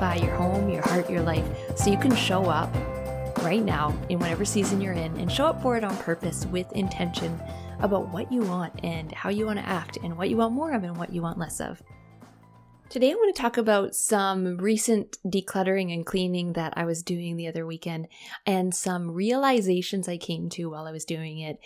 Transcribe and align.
your 0.00 0.34
home, 0.36 0.68
your 0.68 0.82
heart, 0.82 1.08
your 1.10 1.22
life 1.22 1.44
so 1.76 1.90
you 1.90 1.98
can 1.98 2.14
show 2.14 2.44
up 2.44 2.72
right 3.42 3.62
now 3.62 3.96
in 4.08 4.18
whatever 4.18 4.44
season 4.44 4.80
you're 4.80 4.92
in 4.92 5.16
and 5.18 5.30
show 5.30 5.46
up 5.46 5.62
for 5.62 5.76
it 5.76 5.84
on 5.84 5.96
purpose 5.98 6.46
with 6.46 6.70
intention 6.72 7.40
about 7.80 8.08
what 8.08 8.30
you 8.30 8.42
want 8.42 8.72
and 8.84 9.12
how 9.12 9.30
you 9.30 9.46
want 9.46 9.58
to 9.58 9.68
act 9.68 9.98
and 10.02 10.16
what 10.16 10.28
you 10.28 10.36
want 10.36 10.52
more 10.52 10.72
of 10.72 10.84
and 10.84 10.96
what 10.96 11.12
you 11.12 11.22
want 11.22 11.38
less 11.38 11.60
of. 11.60 11.82
Today, 12.88 13.10
I 13.10 13.14
want 13.14 13.34
to 13.34 13.42
talk 13.42 13.56
about 13.56 13.96
some 13.96 14.58
recent 14.58 15.18
decluttering 15.26 15.92
and 15.92 16.06
cleaning 16.06 16.52
that 16.52 16.74
I 16.76 16.84
was 16.84 17.02
doing 17.02 17.36
the 17.36 17.48
other 17.48 17.66
weekend 17.66 18.06
and 18.46 18.74
some 18.74 19.10
realizations 19.10 20.08
I 20.08 20.18
came 20.18 20.48
to 20.50 20.70
while 20.70 20.86
I 20.86 20.92
was 20.92 21.04
doing 21.04 21.40
it. 21.40 21.58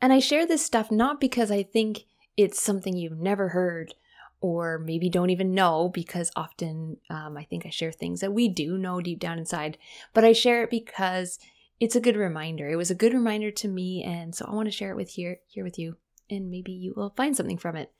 And 0.00 0.12
I 0.12 0.18
share 0.18 0.46
this 0.46 0.64
stuff 0.64 0.90
not 0.90 1.20
because 1.20 1.50
I 1.50 1.62
think 1.62 2.04
it's 2.36 2.62
something 2.62 2.96
you've 2.96 3.18
never 3.18 3.48
heard 3.48 3.94
or 4.40 4.78
maybe 4.78 5.08
don't 5.08 5.30
even 5.30 5.54
know 5.54 5.90
because 5.92 6.30
often 6.36 6.98
um, 7.10 7.36
I 7.36 7.44
think 7.44 7.66
I 7.66 7.70
share 7.70 7.92
things 7.92 8.20
that 8.20 8.32
we 8.32 8.48
do 8.48 8.76
know 8.78 9.00
deep 9.00 9.18
down 9.18 9.38
inside, 9.38 9.78
but 10.12 10.24
I 10.24 10.32
share 10.32 10.62
it 10.62 10.70
because 10.70 11.38
it's 11.80 11.96
a 11.96 12.00
good 12.00 12.16
reminder. 12.16 12.68
It 12.68 12.76
was 12.76 12.90
a 12.90 12.94
good 12.94 13.12
reminder 13.12 13.50
to 13.50 13.68
me, 13.68 14.02
and 14.02 14.34
so 14.34 14.46
I 14.48 14.54
want 14.54 14.66
to 14.66 14.72
share 14.72 14.90
it 14.90 14.96
with 14.96 15.10
here 15.10 15.38
here 15.46 15.64
with 15.64 15.78
you, 15.78 15.96
and 16.30 16.50
maybe 16.50 16.72
you 16.72 16.94
will 16.96 17.14
find 17.16 17.36
something 17.36 17.58
from 17.58 17.76
it. 17.76 17.92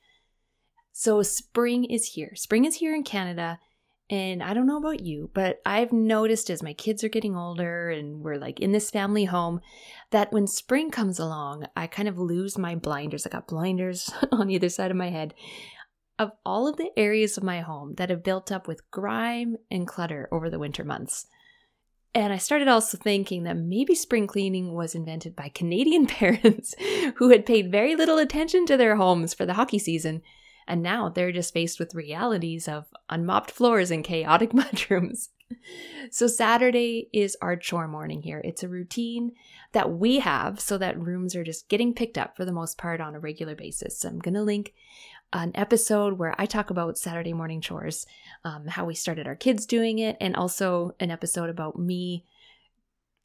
So 0.91 1.21
spring 1.21 1.85
is 1.85 2.13
here. 2.13 2.31
Spring 2.35 2.65
is 2.65 2.75
here 2.75 2.95
in 2.95 3.03
Canada, 3.03 3.59
and 4.09 4.41
I 4.41 4.53
don't 4.53 4.67
know 4.67 4.77
about 4.77 5.01
you, 5.01 5.29
but 5.33 5.61
I've 5.65 5.91
noticed 5.91 6.49
as 6.49 6.63
my 6.63 6.73
kids 6.73 7.03
are 7.03 7.09
getting 7.09 7.35
older 7.35 7.89
and 7.89 8.21
we're 8.21 8.37
like 8.37 8.59
in 8.61 8.71
this 8.71 8.89
family 8.89 9.25
home 9.25 9.59
that 10.11 10.31
when 10.31 10.47
spring 10.47 10.91
comes 10.91 11.19
along, 11.19 11.67
I 11.75 11.87
kind 11.87 12.07
of 12.07 12.17
lose 12.17 12.57
my 12.57 12.73
blinders. 12.73 13.25
I 13.25 13.29
got 13.29 13.47
blinders 13.47 14.09
on 14.31 14.49
either 14.49 14.69
side 14.69 14.91
of 14.91 14.97
my 14.97 15.09
head 15.09 15.33
of 16.19 16.31
all 16.45 16.67
of 16.67 16.77
the 16.77 16.91
areas 16.97 17.37
of 17.37 17.43
my 17.43 17.61
home 17.61 17.95
that 17.95 18.09
have 18.09 18.23
built 18.23 18.51
up 18.51 18.67
with 18.67 18.89
grime 18.91 19.57
and 19.69 19.87
clutter 19.87 20.27
over 20.31 20.49
the 20.49 20.59
winter 20.59 20.83
months. 20.83 21.27
And 22.13 22.33
I 22.33 22.37
started 22.37 22.67
also 22.67 22.97
thinking 22.97 23.43
that 23.43 23.57
maybe 23.57 23.93
spring 23.93 24.25
cleaning 24.25 24.73
was 24.73 24.95
invented 24.95 25.35
by 25.35 25.49
Canadian 25.49 26.07
parents 26.07 26.73
who 27.15 27.29
had 27.29 27.45
paid 27.45 27.71
very 27.71 27.95
little 27.95 28.17
attention 28.17 28.65
to 28.65 28.77
their 28.77 28.95
homes 28.95 29.33
for 29.33 29.45
the 29.45 29.53
hockey 29.53 29.79
season. 29.79 30.21
And 30.67 30.81
now 30.81 31.09
they're 31.09 31.31
just 31.31 31.53
faced 31.53 31.79
with 31.79 31.95
realities 31.95 32.67
of 32.67 32.85
unmopped 33.09 33.51
floors 33.51 33.91
and 33.91 34.03
chaotic 34.03 34.51
mudrooms. 34.53 35.29
So, 36.11 36.27
Saturday 36.27 37.09
is 37.13 37.37
our 37.41 37.55
chore 37.55 37.87
morning 37.87 38.21
here. 38.21 38.41
It's 38.43 38.63
a 38.63 38.67
routine 38.67 39.31
that 39.71 39.91
we 39.91 40.19
have 40.19 40.59
so 40.59 40.77
that 40.77 40.99
rooms 40.99 41.35
are 41.35 41.43
just 41.43 41.69
getting 41.69 41.93
picked 41.93 42.17
up 42.17 42.35
for 42.35 42.43
the 42.43 42.51
most 42.51 42.77
part 42.77 42.99
on 42.99 43.15
a 43.15 43.19
regular 43.19 43.55
basis. 43.55 43.99
So 43.99 44.09
I'm 44.09 44.19
going 44.19 44.33
to 44.33 44.41
link 44.41 44.73
an 45.33 45.51
episode 45.55 46.17
where 46.17 46.33
I 46.37 46.45
talk 46.45 46.69
about 46.69 46.97
Saturday 46.97 47.33
morning 47.33 47.61
chores, 47.61 48.05
um, 48.43 48.67
how 48.67 48.85
we 48.85 48.95
started 48.95 49.27
our 49.27 49.35
kids 49.35 49.65
doing 49.65 49.99
it, 49.99 50.17
and 50.21 50.35
also 50.35 50.95
an 50.99 51.11
episode 51.11 51.49
about 51.49 51.77
me 51.77 52.25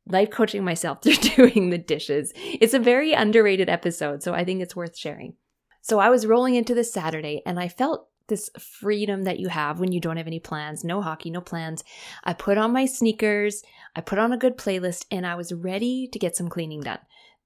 life 0.07 0.31
coaching 0.31 0.65
myself 0.65 1.01
through 1.03 1.17
doing 1.17 1.71
the 1.71 1.79
dishes. 1.79 2.33
It's 2.37 2.75
a 2.75 2.79
very 2.79 3.13
underrated 3.13 3.69
episode, 3.69 4.23
so 4.23 4.35
I 4.35 4.45
think 4.45 4.61
it's 4.61 4.77
worth 4.77 4.97
sharing. 4.97 5.35
So 5.81 5.99
I 5.99 6.11
was 6.11 6.27
rolling 6.27 6.55
into 6.55 6.75
this 6.75 6.93
Saturday 6.93 7.43
and 7.45 7.59
I 7.59 7.69
felt 7.69 8.09
this 8.29 8.51
freedom 8.59 9.25
that 9.25 9.41
you 9.41 9.49
have 9.49 9.81
when 9.81 9.93
you 9.93 10.01
don't 10.01 10.17
have 10.17 10.29
any 10.29 10.39
plans, 10.39 10.85
no 10.85 11.03
hockey, 11.03 11.31
no 11.31 11.41
plans. 11.41 11.83
I 12.25 12.33
put 12.33 12.57
on 12.57 12.73
my 12.73 12.87
sneakers, 12.87 13.63
I 13.97 14.01
put 14.01 14.19
on 14.19 14.33
a 14.33 14.39
good 14.39 14.57
playlist, 14.57 15.07
and 15.11 15.27
I 15.27 15.35
was 15.35 15.53
ready 15.53 16.09
to 16.09 16.19
get 16.19 16.37
some 16.37 16.49
cleaning 16.49 16.81
done 16.81 17.01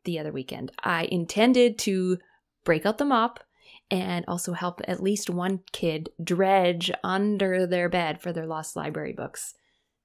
the 0.04 0.18
other 0.18 0.32
weekend. 0.32 0.70
I 0.84 1.04
intended 1.04 1.78
to 1.80 2.18
break 2.64 2.86
out 2.86 2.98
the 2.98 3.04
mop, 3.04 3.40
and 3.90 4.24
also 4.26 4.52
help 4.52 4.80
at 4.88 5.02
least 5.02 5.30
one 5.30 5.60
kid 5.72 6.10
dredge 6.22 6.90
under 7.04 7.66
their 7.66 7.88
bed 7.88 8.20
for 8.20 8.32
their 8.32 8.46
lost 8.46 8.76
library 8.76 9.12
books. 9.12 9.54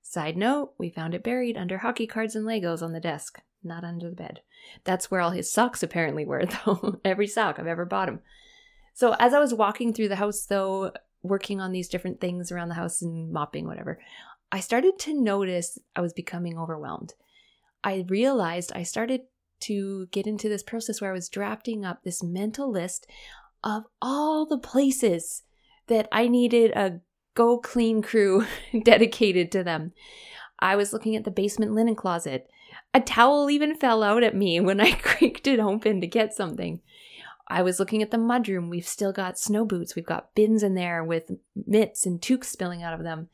Side 0.02 0.38
note, 0.38 0.74
we 0.78 0.90
found 0.90 1.14
it 1.16 1.24
buried 1.24 1.58
under 1.58 1.80
hockey 1.80 2.06
cards 2.06 2.36
and 2.36 2.46
Legos 2.46 2.82
on 2.82 2.94
the 2.94 3.00
desk, 3.00 3.40
not 3.64 3.84
under 3.84 4.10
the 4.10 4.16
bed. 4.16 4.42
That's 4.84 5.10
where 5.10 5.22
all 5.22 5.32
his 5.32 5.52
socks 5.52 5.82
apparently 5.82 6.26
were, 6.26 6.46
though. 6.66 7.00
Every 7.06 7.28
sock 7.28 7.60
I've 7.60 7.68
ever 7.68 7.86
bought 7.86 8.10
him. 8.10 8.20
So, 8.94 9.16
as 9.20 9.34
I 9.34 9.40
was 9.40 9.54
walking 9.54 9.94
through 9.94 10.10
the 10.10 10.18
house, 10.18 10.46
though, 10.46 10.92
working 11.24 11.62
on 11.62 11.72
these 11.72 11.88
different 11.88 12.20
things 12.20 12.52
around 12.52 12.70
the 12.70 12.76
house 12.76 13.02
and 13.02 13.32
mopping, 13.32 13.66
whatever, 13.68 14.00
I 14.52 14.60
started 14.60 15.00
to 15.00 15.14
notice 15.14 15.80
I 15.96 16.02
was 16.02 16.14
becoming 16.14 16.58
overwhelmed. 16.58 17.14
I 17.84 18.06
realized 18.10 18.74
I 18.76 18.84
started 18.84 19.22
to 19.62 20.08
get 20.08 20.28
into 20.28 20.50
this 20.50 20.64
process 20.64 21.00
where 21.00 21.12
I 21.12 21.14
was 21.14 21.30
drafting 21.30 21.86
up 21.86 22.04
this 22.04 22.22
mental 22.22 22.70
list 22.70 23.08
of 23.64 23.84
all 24.02 24.46
the 24.46 24.58
places 24.58 25.44
that 25.88 26.08
I 26.12 26.28
needed 26.28 26.72
a 26.72 27.02
go 27.36 27.58
clean 27.58 28.02
crew 28.02 28.46
dedicated 28.84 29.52
to 29.52 29.64
them. 29.64 29.94
I 30.60 30.76
was 30.76 30.94
looking 30.94 31.16
at 31.16 31.24
the 31.24 31.32
basement 31.32 31.74
linen 31.74 31.96
closet. 31.96 32.50
A 32.94 33.02
towel 33.02 33.50
even 33.50 33.76
fell 33.76 34.04
out 34.04 34.24
at 34.24 34.36
me 34.36 34.60
when 34.62 34.80
I 34.80 34.92
creaked 34.92 35.48
it 35.48 35.60
open 35.60 36.02
to 36.02 36.08
get 36.08 36.34
something. 36.34 36.82
I 37.48 37.64
was 37.64 37.80
looking 37.80 38.02
at 38.02 38.12
the 38.12 38.18
mudroom. 38.18 38.70
We've 38.70 38.88
still 38.88 39.12
got 39.12 39.38
snow 39.38 39.66
boots. 39.66 39.96
We've 39.96 40.06
got 40.06 40.34
bins 40.36 40.64
in 40.64 40.76
there 40.76 41.04
with 41.04 41.32
mitts 41.68 42.06
and 42.06 42.22
toques 42.22 42.48
spilling 42.48 42.82
out 42.82 42.94
of 42.94 43.04
them. 43.04 43.28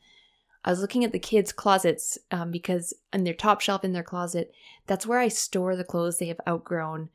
I 0.64 0.70
was 0.70 0.80
looking 0.80 1.04
at 1.04 1.12
the 1.12 1.20
kids' 1.20 1.52
closets 1.52 2.18
um, 2.32 2.50
because 2.50 2.92
on 3.12 3.22
their 3.22 3.34
top 3.34 3.60
shelf 3.60 3.84
in 3.84 3.92
their 3.92 4.02
closet, 4.02 4.52
that's 4.88 5.06
where 5.06 5.20
I 5.20 5.28
store 5.28 5.76
the 5.76 5.84
clothes 5.84 6.18
they 6.18 6.26
have 6.26 6.40
outgrown 6.48 7.10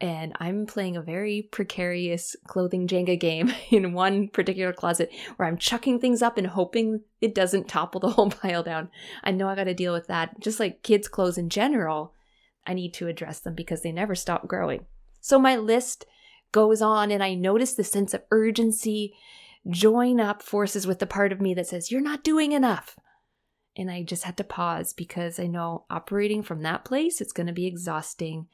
and 0.00 0.32
I'm 0.40 0.66
playing 0.66 0.96
a 0.96 1.02
very 1.02 1.48
precarious 1.50 2.34
clothing 2.46 2.88
Jenga 2.88 3.18
game 3.18 3.52
in 3.70 3.92
one 3.92 4.28
particular 4.28 4.72
closet 4.72 5.10
where 5.36 5.48
I'm 5.48 5.58
chucking 5.58 6.00
things 6.00 6.22
up 6.22 6.36
and 6.36 6.46
hoping 6.46 7.02
it 7.20 7.34
doesn't 7.34 7.68
topple 7.68 8.00
the 8.00 8.10
whole 8.10 8.30
pile 8.30 8.62
down. 8.62 8.90
I 9.22 9.30
know 9.30 9.48
I 9.48 9.54
got 9.54 9.64
to 9.64 9.74
deal 9.74 9.92
with 9.92 10.08
that. 10.08 10.40
Just 10.40 10.60
like 10.60 10.82
kids' 10.82 11.08
clothes 11.08 11.38
in 11.38 11.48
general, 11.48 12.12
I 12.66 12.74
need 12.74 12.94
to 12.94 13.08
address 13.08 13.40
them 13.40 13.54
because 13.54 13.82
they 13.82 13.92
never 13.92 14.14
stop 14.14 14.48
growing. 14.48 14.86
So 15.20 15.38
my 15.38 15.56
list 15.56 16.06
goes 16.52 16.82
on, 16.82 17.10
and 17.10 17.22
I 17.22 17.34
notice 17.34 17.74
the 17.74 17.84
sense 17.84 18.14
of 18.14 18.22
urgency 18.30 19.14
join 19.68 20.20
up 20.20 20.42
forces 20.42 20.86
with 20.86 20.98
the 20.98 21.06
part 21.06 21.32
of 21.32 21.40
me 21.40 21.54
that 21.54 21.66
says, 21.66 21.90
You're 21.90 22.00
not 22.00 22.24
doing 22.24 22.52
enough. 22.52 22.98
And 23.76 23.90
I 23.90 24.02
just 24.02 24.24
had 24.24 24.36
to 24.36 24.44
pause 24.44 24.92
because 24.92 25.40
I 25.40 25.46
know 25.46 25.84
operating 25.90 26.42
from 26.42 26.62
that 26.62 26.84
place, 26.84 27.20
it's 27.20 27.32
going 27.32 27.48
to 27.48 27.52
be 27.52 27.66
exhausting. 27.66 28.46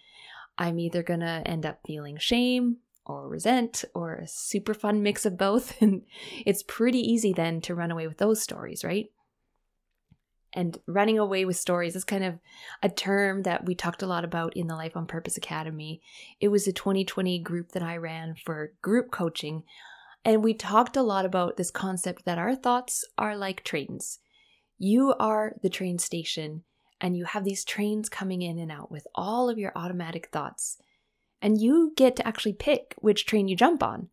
I'm 0.61 0.79
either 0.79 1.03
going 1.03 1.21
to 1.21 1.43
end 1.47 1.65
up 1.65 1.81
feeling 1.87 2.19
shame 2.19 2.77
or 3.07 3.29
resent 3.29 3.83
or 3.95 4.17
a 4.17 4.29
super 4.29 4.75
fun 4.75 5.03
mix 5.03 5.25
of 5.25 5.39
both. 5.39 5.75
And 5.83 6.03
it's 6.45 6.63
pretty 6.63 7.01
easy 7.01 7.33
then 7.33 7.63
to 7.63 7.75
run 7.75 7.91
away 7.91 8.07
with 8.07 8.19
those 8.19 8.43
stories, 8.43 8.85
right? 8.85 9.07
And 10.53 10.79
running 10.87 11.19
away 11.19 11.47
with 11.47 11.57
stories 11.57 11.97
is 11.97 12.05
kind 12.05 12.25
of 12.25 12.39
a 12.83 12.91
term 12.91 13.45
that 13.45 13.65
we 13.65 13.75
talked 13.75 14.03
a 14.03 14.07
lot 14.07 14.25
about 14.25 14.55
in 14.55 14.67
the 14.67 14.77
Life 14.77 14.97
on 14.97 15.07
Purpose 15.07 15.39
Academy. 15.39 16.03
It 16.41 16.49
was 16.49 16.67
a 16.67 16.73
2020 16.73 17.39
group 17.39 17.73
that 17.73 17.83
I 17.83 17.97
ran 17.97 18.35
for 18.35 18.75
group 18.83 19.11
coaching. 19.11 19.63
And 20.25 20.45
we 20.45 20.53
talked 20.53 20.97
a 20.97 21.03
lot 21.03 21.25
about 21.25 21.57
this 21.57 21.71
concept 21.71 22.27
that 22.27 22.37
our 22.37 22.55
thoughts 22.55 23.05
are 23.17 23.35
like 23.35 23.65
trains. 23.65 24.19
You 24.77 25.15
are 25.19 25.55
the 25.63 25.71
train 25.71 25.99
station 25.99 26.65
and 27.01 27.17
you 27.17 27.25
have 27.25 27.45
these 27.45 27.65
trains 27.65 28.09
coming 28.09 28.43
in 28.43 28.59
and 28.59 28.71
out 28.71 28.91
with 28.91 29.07
all 29.15 29.49
of 29.49 29.59
your 29.59 29.73
automatic 29.75 30.29
thoughts. 30.29 30.79
And 31.43 31.61
you 31.61 31.93
get 31.97 32.17
to 32.17 32.27
actually 32.27 32.53
pick 32.53 32.95
which 32.99 33.27
train 33.27 33.49
you 33.49 33.57
jump 33.57 33.83
on. 33.83 34.09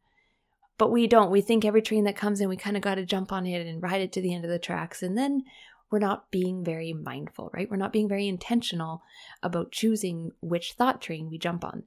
But 0.77 0.91
we 0.91 1.07
don't. 1.07 1.31
We 1.31 1.41
think 1.41 1.65
every 1.65 1.81
train 1.81 2.03
that 2.05 2.15
comes 2.15 2.39
in, 2.39 2.49
we 2.49 2.55
kind 2.55 2.77
of 2.77 2.83
got 2.83 2.95
to 2.95 3.05
jump 3.05 3.31
on 3.31 3.45
it 3.45 3.65
and 3.65 3.81
ride 3.81 4.01
it 4.01 4.11
to 4.13 4.21
the 4.21 4.33
end 4.33 4.45
of 4.45 4.51
the 4.51 4.59
tracks. 4.59 5.01
And 5.03 5.17
then 5.17 5.43
we're 5.89 5.99
not 5.99 6.29
being 6.31 6.63
very 6.63 6.93
mindful, 6.93 7.49
right? 7.53 7.69
We're 7.69 7.77
not 7.77 7.93
being 7.93 8.07
very 8.07 8.27
intentional 8.27 9.01
about 9.41 9.71
choosing 9.71 10.31
which 10.41 10.73
thought 10.73 11.01
train 11.01 11.29
we 11.29 11.37
jump 11.37 11.65
on. 11.65 11.83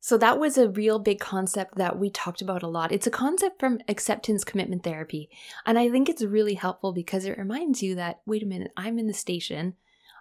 So 0.00 0.18
that 0.18 0.38
was 0.38 0.58
a 0.58 0.68
real 0.68 0.98
big 0.98 1.18
concept 1.18 1.76
that 1.76 1.98
we 1.98 2.10
talked 2.10 2.42
about 2.42 2.62
a 2.62 2.68
lot. 2.68 2.92
It's 2.92 3.06
a 3.06 3.10
concept 3.10 3.58
from 3.58 3.78
acceptance 3.88 4.44
commitment 4.44 4.82
therapy. 4.82 5.30
And 5.64 5.78
I 5.78 5.88
think 5.88 6.10
it's 6.10 6.22
really 6.22 6.54
helpful 6.54 6.92
because 6.92 7.24
it 7.24 7.38
reminds 7.38 7.82
you 7.82 7.94
that, 7.94 8.20
wait 8.26 8.42
a 8.42 8.46
minute, 8.46 8.70
I'm 8.76 8.98
in 8.98 9.06
the 9.06 9.14
station. 9.14 9.76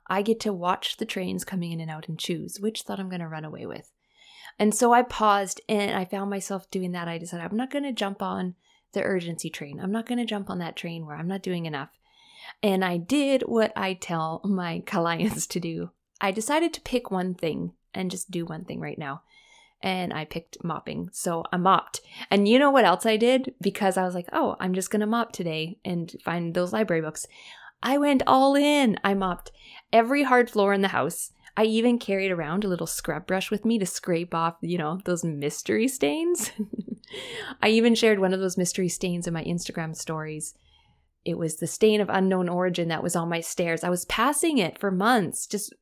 I 0.07 0.21
get 0.21 0.39
to 0.41 0.53
watch 0.53 0.97
the 0.97 1.05
trains 1.05 1.43
coming 1.43 1.71
in 1.71 1.79
and 1.79 1.89
out 1.89 2.07
and 2.07 2.19
choose 2.19 2.59
which 2.59 2.81
thought 2.81 2.99
I'm 2.99 3.09
going 3.09 3.21
to 3.21 3.27
run 3.27 3.45
away 3.45 3.65
with. 3.65 3.91
And 4.59 4.73
so 4.73 4.93
I 4.93 5.01
paused 5.01 5.61
and 5.67 5.95
I 5.95 6.05
found 6.05 6.29
myself 6.29 6.69
doing 6.69 6.91
that. 6.91 7.07
I 7.07 7.17
decided 7.17 7.45
I'm 7.45 7.57
not 7.57 7.71
going 7.71 7.83
to 7.83 7.91
jump 7.91 8.21
on 8.21 8.55
the 8.93 9.03
urgency 9.03 9.49
train. 9.49 9.79
I'm 9.79 9.91
not 9.91 10.05
going 10.05 10.19
to 10.19 10.25
jump 10.25 10.49
on 10.49 10.59
that 10.59 10.75
train 10.75 11.05
where 11.05 11.15
I'm 11.15 11.27
not 11.27 11.41
doing 11.41 11.65
enough. 11.65 11.89
And 12.61 12.83
I 12.83 12.97
did 12.97 13.43
what 13.43 13.73
I 13.75 13.93
tell 13.93 14.41
my 14.43 14.79
clients 14.85 15.47
to 15.47 15.59
do. 15.59 15.91
I 16.21 16.31
decided 16.31 16.73
to 16.73 16.81
pick 16.81 17.11
one 17.11 17.33
thing 17.33 17.73
and 17.93 18.11
just 18.11 18.31
do 18.31 18.45
one 18.45 18.63
thing 18.65 18.79
right 18.79 18.97
now. 18.97 19.23
And 19.81 20.13
I 20.13 20.23
picked 20.23 20.63
mopping. 20.63 21.09
So 21.11 21.43
I 21.51 21.57
mopped. 21.57 21.99
And 22.31 22.47
you 22.47 22.57
know 22.57 22.71
what 22.71 22.85
else 22.85 23.05
I 23.05 23.17
did? 23.17 23.53
Because 23.59 23.97
I 23.97 24.03
was 24.03 24.15
like, 24.15 24.29
oh, 24.31 24.55
I'm 24.59 24.73
just 24.73 24.89
going 24.89 25.01
to 25.01 25.05
mop 25.05 25.33
today 25.33 25.77
and 25.83 26.15
find 26.23 26.53
those 26.53 26.71
library 26.71 27.01
books. 27.01 27.27
I 27.83 27.97
went 27.97 28.23
all 28.25 28.55
in. 28.55 28.97
I 29.03 29.13
mopped 29.13 29.51
every 29.91 30.23
hard 30.23 30.49
floor 30.49 30.73
in 30.73 30.81
the 30.81 30.87
house. 30.87 31.33
I 31.55 31.65
even 31.65 31.99
carried 31.99 32.31
around 32.31 32.63
a 32.63 32.67
little 32.67 32.87
scrub 32.87 33.27
brush 33.27 33.51
with 33.51 33.65
me 33.65 33.77
to 33.77 33.85
scrape 33.85 34.33
off, 34.33 34.55
you 34.61 34.77
know, 34.77 34.99
those 35.03 35.23
mystery 35.23 35.87
stains. 35.87 36.51
I 37.61 37.67
even 37.67 37.93
shared 37.93 38.19
one 38.19 38.33
of 38.33 38.39
those 38.39 38.57
mystery 38.57 38.89
stains 38.89 39.27
in 39.27 39.33
my 39.33 39.43
Instagram 39.43 39.95
stories. 39.95 40.55
It 41.25 41.37
was 41.37 41.55
the 41.55 41.67
stain 41.67 42.01
of 42.01 42.09
unknown 42.09 42.49
origin 42.49 42.89
that 42.89 43.03
was 43.03 43.15
on 43.15 43.29
my 43.29 43.39
stairs. 43.39 43.83
I 43.83 43.89
was 43.89 44.05
passing 44.05 44.57
it 44.57 44.77
for 44.77 44.91
months, 44.91 45.47
just 45.47 45.73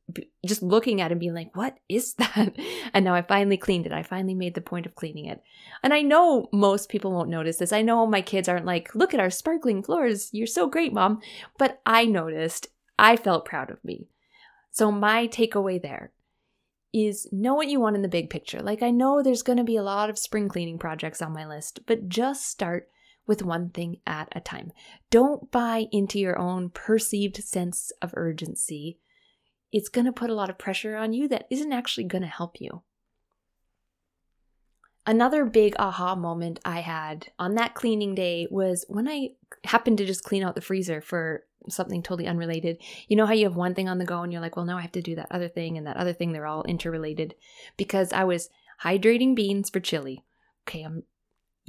just 0.46 0.62
looking 0.62 1.00
at 1.00 1.10
it 1.10 1.12
and 1.12 1.20
being 1.20 1.34
like, 1.34 1.54
"What 1.56 1.78
is 1.88 2.14
that?" 2.18 2.54
And 2.94 3.04
now 3.04 3.14
I 3.14 3.22
finally 3.22 3.56
cleaned 3.56 3.86
it. 3.86 3.92
I 3.92 4.02
finally 4.02 4.34
made 4.34 4.54
the 4.54 4.60
point 4.60 4.86
of 4.86 4.94
cleaning 4.94 5.26
it. 5.26 5.42
And 5.82 5.92
I 5.92 6.02
know 6.02 6.48
most 6.52 6.88
people 6.88 7.12
won't 7.12 7.28
notice 7.28 7.56
this. 7.56 7.72
I 7.72 7.82
know 7.82 8.06
my 8.06 8.22
kids 8.22 8.48
aren't 8.48 8.66
like, 8.66 8.94
"Look 8.94 9.14
at 9.14 9.20
our 9.20 9.30
sparkling 9.30 9.82
floors. 9.82 10.30
You're 10.32 10.46
so 10.46 10.68
great, 10.68 10.92
mom." 10.92 11.20
But 11.58 11.80
I 11.84 12.06
noticed. 12.06 12.68
I 12.98 13.16
felt 13.16 13.44
proud 13.44 13.70
of 13.70 13.84
me. 13.84 14.08
So 14.70 14.92
my 14.92 15.26
takeaway 15.26 15.80
there 15.82 16.12
is 16.92 17.26
know 17.32 17.54
what 17.54 17.68
you 17.68 17.80
want 17.80 17.96
in 17.96 18.02
the 18.02 18.08
big 18.08 18.30
picture. 18.30 18.60
Like 18.60 18.82
I 18.82 18.90
know 18.90 19.22
there's 19.22 19.42
going 19.42 19.56
to 19.56 19.64
be 19.64 19.76
a 19.76 19.82
lot 19.82 20.10
of 20.10 20.18
spring 20.18 20.48
cleaning 20.48 20.78
projects 20.78 21.22
on 21.22 21.32
my 21.32 21.46
list, 21.46 21.80
but 21.86 22.08
just 22.08 22.48
start 22.48 22.91
with 23.26 23.42
one 23.42 23.70
thing 23.70 23.98
at 24.06 24.28
a 24.32 24.40
time. 24.40 24.72
Don't 25.10 25.50
buy 25.50 25.86
into 25.92 26.18
your 26.18 26.38
own 26.38 26.70
perceived 26.70 27.36
sense 27.36 27.92
of 28.02 28.12
urgency. 28.16 28.98
It's 29.70 29.88
going 29.88 30.06
to 30.06 30.12
put 30.12 30.30
a 30.30 30.34
lot 30.34 30.50
of 30.50 30.58
pressure 30.58 30.96
on 30.96 31.12
you 31.12 31.28
that 31.28 31.46
isn't 31.50 31.72
actually 31.72 32.04
going 32.04 32.22
to 32.22 32.28
help 32.28 32.60
you. 32.60 32.82
Another 35.04 35.44
big 35.44 35.74
aha 35.78 36.14
moment 36.14 36.60
I 36.64 36.80
had 36.80 37.28
on 37.38 37.56
that 37.56 37.74
cleaning 37.74 38.14
day 38.14 38.46
was 38.50 38.84
when 38.88 39.08
I 39.08 39.30
happened 39.64 39.98
to 39.98 40.06
just 40.06 40.22
clean 40.22 40.44
out 40.44 40.54
the 40.54 40.60
freezer 40.60 41.00
for 41.00 41.44
something 41.68 42.02
totally 42.02 42.28
unrelated. 42.28 42.78
You 43.08 43.16
know 43.16 43.26
how 43.26 43.32
you 43.32 43.44
have 43.44 43.56
one 43.56 43.74
thing 43.74 43.88
on 43.88 43.98
the 43.98 44.04
go 44.04 44.22
and 44.22 44.32
you're 44.32 44.42
like, 44.42 44.56
well, 44.56 44.64
now 44.64 44.78
I 44.78 44.82
have 44.82 44.92
to 44.92 45.02
do 45.02 45.16
that 45.16 45.28
other 45.30 45.48
thing 45.48 45.76
and 45.76 45.86
that 45.86 45.96
other 45.96 46.12
thing, 46.12 46.32
they're 46.32 46.46
all 46.46 46.64
interrelated. 46.64 47.34
Because 47.76 48.12
I 48.12 48.24
was 48.24 48.48
hydrating 48.82 49.34
beans 49.34 49.70
for 49.70 49.80
chili. 49.80 50.24
Okay, 50.68 50.82
I'm 50.82 51.04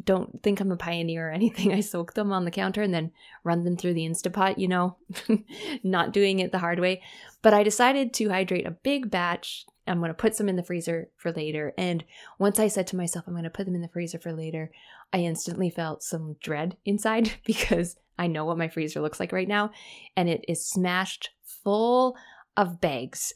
don't 0.06 0.42
think 0.44 0.60
I'm 0.60 0.72
a 0.72 0.78
pioneer 0.78 1.30
or 1.30 1.32
anything. 1.32 1.72
I 1.74 1.82
soak 1.82 2.14
them 2.14 2.32
on 2.32 2.46
the 2.46 2.52
counter 2.52 2.82
and 2.82 2.94
then 2.94 3.12
run 3.44 3.64
them 3.64 3.78
through 3.78 3.94
the 3.94 4.08
Instapot, 4.08 4.58
you 4.58 4.68
know, 4.68 4.98
not 5.84 6.14
doing 6.14 6.40
it 6.40 6.52
the 6.52 6.60
hard 6.60 6.80
way. 6.80 7.02
But 7.42 7.54
I 7.54 7.64
decided 7.64 8.14
to 8.14 8.30
hydrate 8.30 8.68
a 8.68 8.72
big 8.72 9.10
batch. 9.10 9.66
I'm 9.86 10.00
going 10.00 10.10
to 10.10 10.14
put 10.14 10.36
some 10.36 10.48
in 10.48 10.56
the 10.56 10.64
freezer 10.64 11.10
for 11.18 11.32
later. 11.32 11.74
And 11.78 12.04
once 12.40 12.60
I 12.60 12.68
said 12.68 12.88
to 12.88 12.96
myself, 12.96 13.26
I'm 13.28 13.34
going 13.34 13.44
to 13.44 13.50
put 13.50 13.66
them 13.66 13.76
in 13.76 13.82
the 13.82 13.90
freezer 13.90 14.18
for 14.18 14.32
later, 14.32 14.72
I 15.12 15.18
instantly 15.20 15.70
felt 15.70 16.04
some 16.04 16.38
dread 16.42 16.78
inside 16.86 17.34
because 17.46 17.98
I 18.18 18.28
know 18.28 18.46
what 18.46 18.58
my 18.58 18.70
freezer 18.70 19.02
looks 19.02 19.20
like 19.20 19.32
right 19.32 19.48
now. 19.48 19.72
And 20.16 20.30
it 20.30 20.46
is 20.48 20.66
smashed 20.66 21.32
full 21.44 22.16
of 22.56 22.80
bags, 22.80 23.34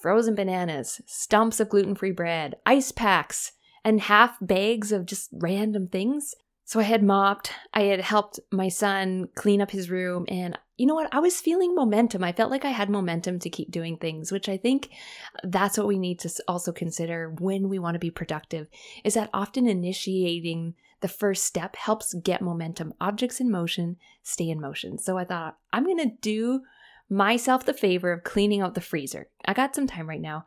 frozen 0.00 0.34
bananas, 0.34 1.00
stumps 1.06 1.60
of 1.60 1.68
gluten 1.68 1.94
free 1.94 2.12
bread, 2.12 2.56
ice 2.64 2.92
packs 2.92 3.52
and 3.84 4.00
half 4.00 4.36
bags 4.40 4.92
of 4.92 5.06
just 5.06 5.30
random 5.32 5.88
things. 5.88 6.34
So 6.64 6.78
I 6.78 6.84
had 6.84 7.02
mopped, 7.02 7.52
I 7.74 7.82
had 7.82 8.00
helped 8.00 8.38
my 8.52 8.68
son 8.68 9.28
clean 9.34 9.60
up 9.60 9.72
his 9.72 9.90
room, 9.90 10.24
and 10.28 10.56
you 10.76 10.86
know 10.86 10.94
what? 10.94 11.12
I 11.12 11.18
was 11.18 11.40
feeling 11.40 11.74
momentum. 11.74 12.22
I 12.22 12.32
felt 12.32 12.50
like 12.50 12.64
I 12.64 12.70
had 12.70 12.88
momentum 12.88 13.38
to 13.40 13.50
keep 13.50 13.70
doing 13.70 13.96
things, 13.96 14.30
which 14.32 14.48
I 14.48 14.56
think 14.56 14.90
that's 15.42 15.76
what 15.76 15.88
we 15.88 15.98
need 15.98 16.20
to 16.20 16.30
also 16.46 16.72
consider 16.72 17.34
when 17.38 17.68
we 17.68 17.78
want 17.78 17.96
to 17.96 17.98
be 17.98 18.10
productive 18.10 18.68
is 19.04 19.14
that 19.14 19.30
often 19.34 19.66
initiating 19.66 20.74
the 21.00 21.08
first 21.08 21.44
step 21.44 21.76
helps 21.76 22.14
get 22.14 22.40
momentum. 22.40 22.94
Objects 23.00 23.40
in 23.40 23.50
motion 23.50 23.96
stay 24.22 24.48
in 24.48 24.60
motion. 24.60 24.96
So 24.96 25.18
I 25.18 25.24
thought, 25.24 25.58
I'm 25.72 25.84
going 25.84 25.98
to 25.98 26.16
do 26.20 26.62
myself 27.10 27.66
the 27.66 27.74
favor 27.74 28.12
of 28.12 28.24
cleaning 28.24 28.60
out 28.60 28.74
the 28.74 28.80
freezer. 28.80 29.28
I 29.44 29.52
got 29.52 29.74
some 29.74 29.86
time 29.86 30.08
right 30.08 30.20
now. 30.20 30.46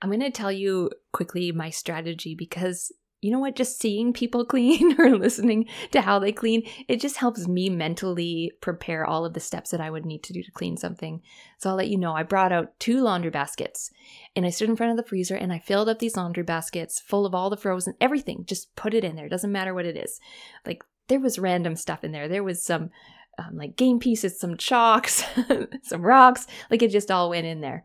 I'm 0.00 0.10
going 0.10 0.20
to 0.20 0.30
tell 0.30 0.52
you 0.52 0.90
quickly 1.12 1.52
my 1.52 1.70
strategy 1.70 2.34
because 2.34 2.92
you 3.20 3.32
know 3.32 3.40
what? 3.40 3.56
Just 3.56 3.80
seeing 3.80 4.12
people 4.12 4.44
clean 4.46 5.00
or 5.00 5.16
listening 5.16 5.66
to 5.90 6.00
how 6.00 6.18
they 6.18 6.32
clean, 6.32 6.62
it 6.86 7.00
just 7.00 7.16
helps 7.16 7.48
me 7.48 7.68
mentally 7.68 8.52
prepare 8.60 9.04
all 9.04 9.24
of 9.24 9.34
the 9.34 9.40
steps 9.40 9.70
that 9.70 9.80
I 9.80 9.90
would 9.90 10.06
need 10.06 10.22
to 10.24 10.32
do 10.32 10.42
to 10.42 10.52
clean 10.52 10.76
something. 10.76 11.22
So 11.58 11.70
I'll 11.70 11.76
let 11.76 11.88
you 11.88 11.98
know. 11.98 12.12
I 12.12 12.22
brought 12.22 12.52
out 12.52 12.78
two 12.78 13.00
laundry 13.00 13.30
baskets 13.30 13.90
and 14.36 14.46
I 14.46 14.50
stood 14.50 14.68
in 14.68 14.76
front 14.76 14.92
of 14.92 14.96
the 14.96 15.08
freezer 15.08 15.34
and 15.34 15.52
I 15.52 15.58
filled 15.58 15.88
up 15.88 15.98
these 15.98 16.16
laundry 16.16 16.44
baskets 16.44 17.00
full 17.00 17.26
of 17.26 17.34
all 17.34 17.50
the 17.50 17.56
frozen 17.56 17.94
everything. 18.00 18.44
Just 18.46 18.74
put 18.76 18.94
it 18.94 19.04
in 19.04 19.16
there. 19.16 19.26
It 19.26 19.30
doesn't 19.30 19.52
matter 19.52 19.74
what 19.74 19.86
it 19.86 19.96
is. 19.96 20.20
Like 20.64 20.84
there 21.08 21.20
was 21.20 21.38
random 21.38 21.74
stuff 21.74 22.04
in 22.04 22.12
there. 22.12 22.28
There 22.28 22.44
was 22.44 22.64
some 22.64 22.90
um, 23.38 23.56
like 23.56 23.76
game 23.76 23.98
pieces, 23.98 24.38
some 24.38 24.56
chalks, 24.56 25.24
some 25.82 26.02
rocks. 26.02 26.46
Like 26.70 26.82
it 26.82 26.90
just 26.90 27.10
all 27.10 27.30
went 27.30 27.46
in 27.46 27.60
there. 27.60 27.84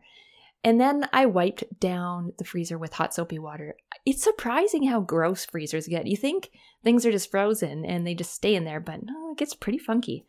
And 0.64 0.80
then 0.80 1.06
I 1.12 1.26
wiped 1.26 1.78
down 1.78 2.32
the 2.38 2.44
freezer 2.44 2.78
with 2.78 2.94
hot 2.94 3.12
soapy 3.12 3.38
water. 3.38 3.76
It's 4.06 4.22
surprising 4.22 4.84
how 4.84 5.00
gross 5.00 5.44
freezers 5.44 5.86
get. 5.86 6.06
You 6.06 6.16
think 6.16 6.50
things 6.82 7.04
are 7.04 7.12
just 7.12 7.30
frozen 7.30 7.84
and 7.84 8.06
they 8.06 8.14
just 8.14 8.32
stay 8.32 8.54
in 8.54 8.64
there, 8.64 8.80
but 8.80 9.04
no, 9.04 9.32
it 9.32 9.38
gets 9.38 9.54
pretty 9.54 9.78
funky. 9.78 10.24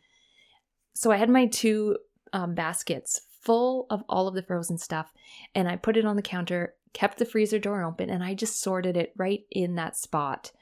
So 0.92 1.10
I 1.10 1.16
had 1.16 1.30
my 1.30 1.46
two 1.46 1.96
um, 2.34 2.54
baskets 2.54 3.22
full 3.40 3.86
of 3.88 4.02
all 4.10 4.28
of 4.28 4.34
the 4.34 4.42
frozen 4.42 4.76
stuff 4.76 5.10
and 5.54 5.68
I 5.68 5.76
put 5.76 5.96
it 5.96 6.04
on 6.04 6.16
the 6.16 6.22
counter, 6.22 6.74
kept 6.92 7.18
the 7.18 7.24
freezer 7.24 7.58
door 7.58 7.82
open, 7.82 8.10
and 8.10 8.22
I 8.22 8.34
just 8.34 8.60
sorted 8.60 8.96
it 8.96 9.14
right 9.16 9.40
in 9.50 9.76
that 9.76 9.96
spot. 9.96 10.52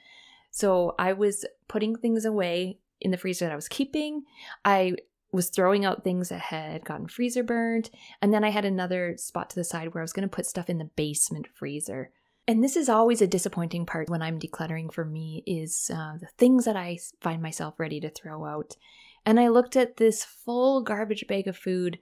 So 0.51 0.95
I 0.97 1.11
was 1.11 1.45
putting 1.67 1.97
things 1.97 2.23
away 2.23 2.79
in 3.01 3.11
the 3.11 3.17
freezer 3.17 3.43
that 3.43 3.51
I 3.51 3.57
was 3.57 3.67
keeping. 3.67 4.23
I 4.63 4.95
was 5.35 5.49
throwing 5.49 5.83
out 5.83 6.03
things 6.03 6.29
that 6.29 6.39
had 6.39 6.85
gotten 6.85 7.07
freezer 7.07 7.43
burned. 7.43 7.89
And 8.21 8.33
then 8.33 8.43
I 8.43 8.49
had 8.49 8.65
another 8.65 9.17
spot 9.17 9.49
to 9.49 9.55
the 9.55 9.65
side 9.65 9.93
where 9.93 10.01
I 10.01 10.03
was 10.03 10.13
going 10.13 10.27
to 10.27 10.33
put 10.33 10.45
stuff 10.45 10.69
in 10.69 10.77
the 10.77 10.89
basement 10.95 11.47
freezer. 11.53 12.11
And 12.47 12.63
this 12.63 12.77
is 12.77 12.89
always 12.89 13.21
a 13.21 13.27
disappointing 13.27 13.85
part 13.85 14.09
when 14.09 14.21
I'm 14.21 14.39
decluttering 14.39 14.93
for 14.93 15.03
me 15.03 15.43
is 15.45 15.91
uh, 15.93 16.13
the 16.19 16.29
things 16.37 16.63
that 16.65 16.77
I 16.77 16.99
find 17.19 17.41
myself 17.41 17.79
ready 17.79 17.99
to 17.99 18.09
throw 18.09 18.45
out. 18.45 18.77
And 19.25 19.39
I 19.39 19.49
looked 19.49 19.75
at 19.75 19.97
this 19.97 20.23
full 20.23 20.81
garbage 20.81 21.27
bag 21.27 21.47
of 21.47 21.57
food 21.57 21.99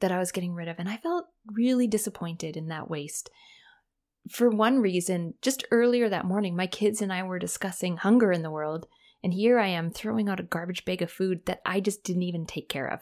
that 0.00 0.12
I 0.12 0.18
was 0.18 0.30
getting 0.30 0.52
rid 0.52 0.68
of, 0.68 0.78
and 0.78 0.88
I 0.88 0.98
felt 0.98 1.26
really 1.50 1.86
disappointed 1.86 2.56
in 2.56 2.68
that 2.68 2.90
waste. 2.90 3.30
For 4.30 4.50
one 4.50 4.80
reason, 4.80 5.34
just 5.40 5.64
earlier 5.70 6.08
that 6.10 6.26
morning, 6.26 6.54
my 6.54 6.66
kids 6.66 7.00
and 7.00 7.12
I 7.12 7.22
were 7.22 7.38
discussing 7.38 7.96
hunger 7.96 8.30
in 8.30 8.42
the 8.42 8.50
world, 8.50 8.86
and 9.22 9.34
here 9.34 9.58
I 9.58 9.68
am 9.68 9.90
throwing 9.90 10.28
out 10.28 10.40
a 10.40 10.44
garbage 10.44 10.84
bag 10.84 11.02
of 11.02 11.10
food 11.10 11.46
that 11.46 11.60
I 11.64 11.80
just 11.80 12.04
didn't 12.04 12.22
even 12.22 12.46
take 12.46 12.68
care 12.68 12.86
of. 12.86 13.00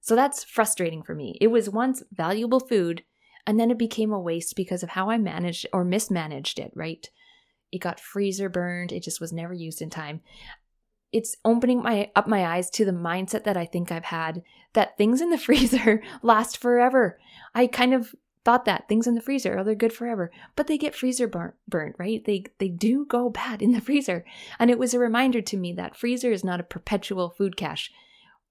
So 0.00 0.14
that's 0.14 0.44
frustrating 0.44 1.02
for 1.02 1.14
me. 1.14 1.36
It 1.40 1.48
was 1.48 1.68
once 1.68 2.02
valuable 2.12 2.60
food, 2.60 3.02
and 3.46 3.58
then 3.58 3.70
it 3.70 3.78
became 3.78 4.12
a 4.12 4.20
waste 4.20 4.56
because 4.56 4.82
of 4.82 4.90
how 4.90 5.10
I 5.10 5.18
managed 5.18 5.66
or 5.72 5.84
mismanaged 5.84 6.58
it, 6.58 6.72
right? 6.74 7.08
It 7.72 7.80
got 7.80 8.00
freezer 8.00 8.48
burned, 8.48 8.92
it 8.92 9.02
just 9.02 9.20
was 9.20 9.32
never 9.32 9.52
used 9.52 9.82
in 9.82 9.90
time. 9.90 10.20
It's 11.12 11.36
opening 11.44 11.82
my 11.82 12.10
up 12.14 12.26
my 12.26 12.46
eyes 12.46 12.70
to 12.70 12.84
the 12.84 12.92
mindset 12.92 13.44
that 13.44 13.56
I 13.56 13.64
think 13.64 13.90
I've 13.90 14.04
had 14.04 14.42
that 14.74 14.96
things 14.98 15.20
in 15.20 15.30
the 15.30 15.38
freezer 15.46 16.02
last 16.22 16.58
forever. 16.58 17.18
I 17.54 17.66
kind 17.66 17.94
of 17.94 18.14
thought 18.48 18.64
that 18.64 18.88
things 18.88 19.06
in 19.06 19.14
the 19.14 19.20
freezer, 19.20 19.58
oh, 19.58 19.62
they're 19.62 19.74
good 19.74 19.92
forever, 19.92 20.30
but 20.56 20.68
they 20.68 20.78
get 20.78 20.94
freezer 20.94 21.28
burnt, 21.28 21.52
burnt, 21.68 21.94
right? 21.98 22.24
They 22.24 22.44
they 22.56 22.70
do 22.70 23.04
go 23.04 23.28
bad 23.42 23.60
in 23.60 23.72
the 23.72 23.80
freezer, 23.82 24.24
and 24.58 24.70
it 24.70 24.78
was 24.78 24.94
a 24.94 24.98
reminder 24.98 25.42
to 25.42 25.56
me 25.58 25.74
that 25.74 25.94
freezer 25.94 26.32
is 26.32 26.42
not 26.42 26.58
a 26.58 26.62
perpetual 26.62 27.28
food 27.28 27.58
cache. 27.58 27.92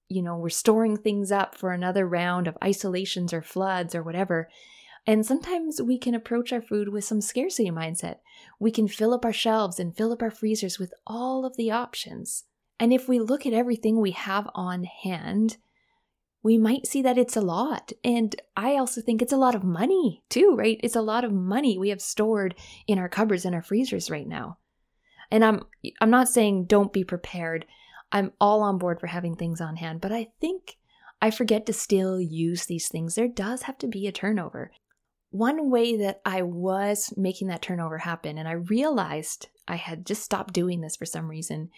You 0.08 0.22
know, 0.22 0.36
we're 0.36 0.50
storing 0.50 0.98
things 0.98 1.32
up 1.32 1.56
for 1.56 1.72
another 1.72 2.06
round 2.06 2.46
of 2.46 2.56
isolations 2.62 3.32
or 3.32 3.42
floods 3.42 3.92
or 3.92 4.04
whatever. 4.04 4.48
And 5.04 5.26
sometimes 5.26 5.82
we 5.82 5.98
can 5.98 6.14
approach 6.14 6.52
our 6.52 6.62
food 6.62 6.90
with 6.90 7.02
some 7.02 7.20
scarcity 7.20 7.72
mindset. 7.72 8.18
We 8.60 8.70
can 8.70 8.86
fill 8.86 9.12
up 9.12 9.24
our 9.24 9.32
shelves 9.32 9.80
and 9.80 9.96
fill 9.96 10.12
up 10.12 10.22
our 10.22 10.30
freezers 10.30 10.78
with 10.78 10.94
all 11.08 11.44
of 11.44 11.56
the 11.56 11.72
options. 11.72 12.44
And 12.78 12.92
if 12.92 13.08
we 13.08 13.18
look 13.18 13.46
at 13.46 13.52
everything 13.52 14.00
we 14.00 14.12
have 14.12 14.48
on 14.54 14.84
hand, 14.84 15.56
we 16.42 16.56
might 16.56 16.86
see 16.86 17.02
that 17.02 17.18
it's 17.18 17.36
a 17.36 17.40
lot. 17.40 17.92
And 18.04 18.40
I 18.56 18.76
also 18.76 19.00
think 19.00 19.20
it's 19.20 19.32
a 19.32 19.38
lot 19.38 19.54
of 19.54 19.64
money 19.64 20.22
too, 20.28 20.54
right? 20.56 20.78
It's 20.82 20.96
a 20.96 21.02
lot 21.02 21.24
of 21.24 21.32
money 21.32 21.76
we 21.76 21.88
have 21.88 22.00
stored 22.00 22.54
in 22.86 22.98
our 22.98 23.08
cupboards 23.08 23.44
and 23.44 23.54
our 23.54 23.62
freezers 23.62 24.10
right 24.10 24.26
now. 24.26 24.58
And 25.30 25.44
I'm 25.44 25.62
I'm 26.00 26.10
not 26.10 26.28
saying 26.28 26.66
don't 26.66 26.92
be 26.92 27.04
prepared. 27.04 27.66
I'm 28.10 28.32
all 28.40 28.62
on 28.62 28.78
board 28.78 29.00
for 29.00 29.08
having 29.08 29.36
things 29.36 29.60
on 29.60 29.76
hand, 29.76 30.00
but 30.00 30.12
I 30.12 30.28
think 30.40 30.78
I 31.20 31.30
forget 31.30 31.66
to 31.66 31.72
still 31.72 32.20
use 32.20 32.66
these 32.66 32.88
things. 32.88 33.14
There 33.14 33.28
does 33.28 33.62
have 33.62 33.78
to 33.78 33.86
be 33.86 34.06
a 34.06 34.12
turnover. 34.12 34.70
One 35.30 35.70
way 35.70 35.96
that 35.98 36.22
I 36.24 36.42
was 36.42 37.12
making 37.16 37.48
that 37.48 37.60
turnover 37.60 37.98
happen, 37.98 38.38
and 38.38 38.48
I 38.48 38.52
realized 38.52 39.48
I 39.66 39.76
had 39.76 40.06
just 40.06 40.22
stopped 40.22 40.54
doing 40.54 40.80
this 40.80 40.96
for 40.96 41.04
some 41.04 41.28
reason, 41.28 41.68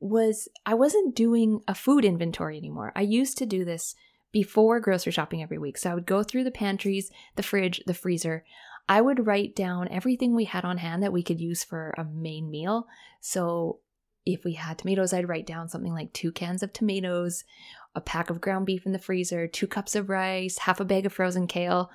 was 0.00 0.48
I 0.64 0.74
wasn't 0.74 1.14
doing 1.14 1.60
a 1.66 1.74
food 1.74 2.04
inventory 2.04 2.56
anymore. 2.56 2.92
I 2.94 3.02
used 3.02 3.38
to 3.38 3.46
do 3.46 3.64
this 3.64 3.94
before 4.32 4.80
grocery 4.80 5.12
shopping 5.12 5.42
every 5.42 5.58
week. 5.58 5.78
So 5.78 5.90
I 5.90 5.94
would 5.94 6.06
go 6.06 6.22
through 6.22 6.44
the 6.44 6.50
pantries, 6.50 7.10
the 7.36 7.42
fridge, 7.42 7.82
the 7.86 7.94
freezer. 7.94 8.44
I 8.88 9.00
would 9.00 9.26
write 9.26 9.54
down 9.54 9.88
everything 9.88 10.34
we 10.34 10.44
had 10.44 10.64
on 10.64 10.78
hand 10.78 11.02
that 11.02 11.12
we 11.12 11.22
could 11.22 11.40
use 11.40 11.64
for 11.64 11.94
a 11.98 12.04
main 12.04 12.50
meal. 12.50 12.86
So 13.20 13.80
if 14.24 14.44
we 14.44 14.54
had 14.54 14.78
tomatoes, 14.78 15.12
I'd 15.12 15.28
write 15.28 15.46
down 15.46 15.68
something 15.68 15.92
like 15.92 16.12
two 16.12 16.32
cans 16.32 16.62
of 16.62 16.72
tomatoes, 16.72 17.44
a 17.94 18.00
pack 18.00 18.30
of 18.30 18.40
ground 18.40 18.66
beef 18.66 18.86
in 18.86 18.92
the 18.92 18.98
freezer, 18.98 19.46
two 19.46 19.66
cups 19.66 19.94
of 19.94 20.08
rice, 20.08 20.58
half 20.58 20.80
a 20.80 20.84
bag 20.84 21.06
of 21.06 21.12
frozen 21.12 21.46
kale. 21.46 21.90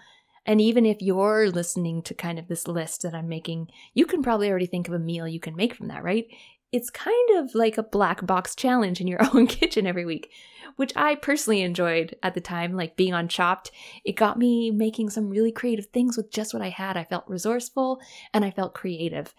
And 0.45 0.59
even 0.59 0.85
if 0.85 0.97
you're 1.01 1.49
listening 1.49 2.01
to 2.03 2.13
kind 2.13 2.37
of 2.37 2.47
this 2.47 2.67
list 2.67 3.03
that 3.03 3.15
I'm 3.15 3.29
making, 3.29 3.69
you 3.93 4.05
can 4.05 4.21
probably 4.21 4.49
already 4.49 4.65
think 4.65 4.87
of 4.87 4.93
a 4.93 4.99
meal 4.99 5.27
you 5.27 5.39
can 5.39 5.55
make 5.55 5.73
from 5.75 5.87
that, 5.87 6.03
right? 6.03 6.25
It's 6.73 6.89
kind 6.89 7.29
of 7.37 7.53
like 7.53 7.77
a 7.77 7.83
black 7.83 8.25
box 8.25 8.55
challenge 8.55 8.99
in 8.99 9.07
your 9.07 9.19
own 9.33 9.47
kitchen 9.47 9.85
every 9.85 10.05
week, 10.05 10.31
which 10.75 10.91
I 10.95 11.15
personally 11.15 11.61
enjoyed 11.61 12.15
at 12.23 12.33
the 12.33 12.41
time, 12.41 12.75
like 12.75 12.97
being 12.97 13.13
on 13.13 13.27
Chopped. 13.27 13.71
It 14.03 14.13
got 14.13 14.39
me 14.39 14.71
making 14.71 15.11
some 15.11 15.29
really 15.29 15.51
creative 15.51 15.85
things 15.85 16.17
with 16.17 16.31
just 16.31 16.53
what 16.53 16.63
I 16.63 16.69
had. 16.69 16.97
I 16.97 17.05
felt 17.05 17.23
resourceful 17.27 18.01
and 18.33 18.43
I 18.43 18.51
felt 18.51 18.73
creative. 18.73 19.33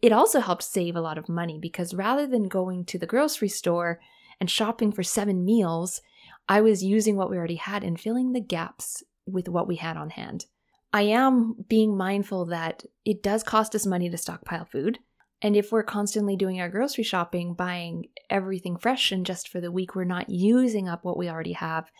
It 0.00 0.12
also 0.12 0.40
helped 0.40 0.62
save 0.62 0.96
a 0.96 1.00
lot 1.00 1.18
of 1.18 1.28
money 1.28 1.58
because 1.60 1.94
rather 1.94 2.26
than 2.26 2.48
going 2.48 2.84
to 2.86 2.98
the 2.98 3.06
grocery 3.06 3.48
store 3.48 4.00
and 4.40 4.50
shopping 4.50 4.92
for 4.92 5.02
seven 5.02 5.44
meals, 5.44 6.00
I 6.48 6.60
was 6.62 6.82
using 6.82 7.16
what 7.16 7.30
we 7.30 7.36
already 7.36 7.56
had 7.56 7.84
and 7.84 8.00
filling 8.00 8.32
the 8.32 8.40
gaps 8.40 9.02
with 9.26 9.48
what 9.48 9.68
we 9.68 9.76
had 9.76 9.96
on 9.96 10.10
hand. 10.10 10.46
I 10.92 11.02
am 11.02 11.64
being 11.68 11.96
mindful 11.96 12.46
that 12.46 12.84
it 13.04 13.22
does 13.22 13.42
cost 13.42 13.74
us 13.74 13.84
money 13.84 14.08
to 14.08 14.16
stockpile 14.16 14.64
food. 14.64 14.98
And 15.42 15.54
if 15.54 15.70
we're 15.70 15.82
constantly 15.82 16.34
doing 16.34 16.60
our 16.60 16.68
grocery 16.70 17.04
shopping, 17.04 17.52
buying 17.52 18.08
everything 18.30 18.78
fresh 18.78 19.12
and 19.12 19.26
just 19.26 19.48
for 19.48 19.60
the 19.60 19.70
week, 19.70 19.94
we're 19.94 20.04
not 20.04 20.30
using 20.30 20.88
up 20.88 21.04
what 21.04 21.18
we 21.18 21.28
already 21.28 21.52
have, 21.52 21.90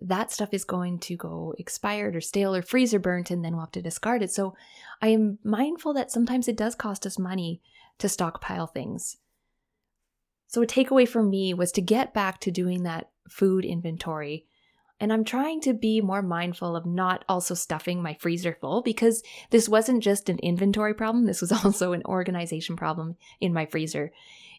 that 0.00 0.32
stuff 0.32 0.52
is 0.52 0.64
going 0.64 0.98
to 1.00 1.16
go 1.16 1.54
expired 1.58 2.16
or 2.16 2.20
stale 2.20 2.54
or 2.54 2.62
freezer 2.62 2.98
burnt, 2.98 3.30
and 3.30 3.44
then 3.44 3.52
we'll 3.52 3.62
have 3.62 3.72
to 3.72 3.82
discard 3.82 4.22
it. 4.22 4.32
So 4.32 4.56
I 5.00 5.08
am 5.08 5.38
mindful 5.44 5.94
that 5.94 6.10
sometimes 6.10 6.48
it 6.48 6.56
does 6.56 6.74
cost 6.74 7.06
us 7.06 7.18
money 7.18 7.62
to 7.98 8.08
stockpile 8.08 8.66
things. 8.66 9.18
So 10.48 10.62
a 10.62 10.66
takeaway 10.66 11.08
for 11.08 11.22
me 11.22 11.54
was 11.54 11.70
to 11.72 11.80
get 11.80 12.12
back 12.12 12.40
to 12.40 12.50
doing 12.50 12.82
that 12.82 13.10
food 13.28 13.64
inventory 13.64 14.46
and 15.00 15.12
I'm 15.12 15.24
trying 15.24 15.60
to 15.62 15.72
be 15.72 16.00
more 16.02 16.22
mindful 16.22 16.76
of 16.76 16.84
not 16.84 17.24
also 17.28 17.54
stuffing 17.54 18.02
my 18.02 18.14
freezer 18.20 18.56
full 18.60 18.82
because 18.82 19.22
this 19.48 19.68
wasn't 19.68 20.02
just 20.02 20.28
an 20.28 20.38
inventory 20.40 20.94
problem, 20.94 21.24
this 21.24 21.40
was 21.40 21.52
also 21.64 21.92
an 21.92 22.02
organization 22.04 22.76
problem 22.76 23.16
in 23.40 23.52
my 23.52 23.66
freezer. 23.66 24.12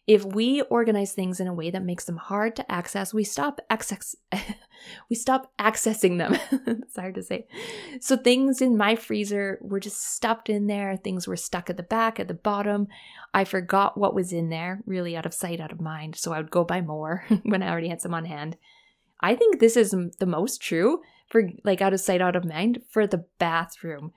If 0.07 0.25
we 0.25 0.63
organize 0.63 1.13
things 1.13 1.39
in 1.39 1.47
a 1.47 1.53
way 1.53 1.69
that 1.69 1.83
makes 1.83 2.05
them 2.05 2.17
hard 2.17 2.55
to 2.55 2.69
access, 2.71 3.13
we 3.13 3.23
stop 3.23 3.61
access 3.69 4.15
we 5.09 5.15
stop 5.15 5.51
accessing 5.59 6.17
them. 6.17 6.35
it's 6.65 6.95
hard 6.95 7.13
to 7.15 7.21
say. 7.21 7.45
So 7.99 8.17
things 8.17 8.61
in 8.61 8.75
my 8.75 8.95
freezer 8.95 9.59
were 9.61 9.79
just 9.79 10.01
stuffed 10.01 10.49
in 10.49 10.65
there, 10.65 10.97
things 10.97 11.27
were 11.27 11.35
stuck 11.35 11.69
at 11.69 11.77
the 11.77 11.83
back, 11.83 12.19
at 12.19 12.27
the 12.27 12.33
bottom. 12.33 12.87
I 13.31 13.43
forgot 13.43 13.95
what 13.95 14.15
was 14.15 14.33
in 14.33 14.49
there, 14.49 14.81
really 14.87 15.15
out 15.15 15.27
of 15.27 15.35
sight, 15.35 15.59
out 15.59 15.71
of 15.71 15.79
mind. 15.79 16.15
So 16.15 16.33
I 16.33 16.37
would 16.37 16.49
go 16.49 16.63
buy 16.63 16.81
more 16.81 17.23
when 17.43 17.61
I 17.61 17.69
already 17.69 17.89
had 17.89 18.01
some 18.01 18.15
on 18.15 18.25
hand. 18.25 18.57
I 19.21 19.35
think 19.35 19.59
this 19.59 19.77
is 19.77 19.95
the 20.19 20.25
most 20.25 20.61
true 20.61 21.01
for 21.31 21.49
like 21.63 21.81
out 21.81 21.93
of 21.93 22.01
sight, 22.01 22.21
out 22.21 22.35
of 22.35 22.45
mind 22.45 22.81
for 22.89 23.07
the 23.07 23.25
bathroom. 23.39 24.11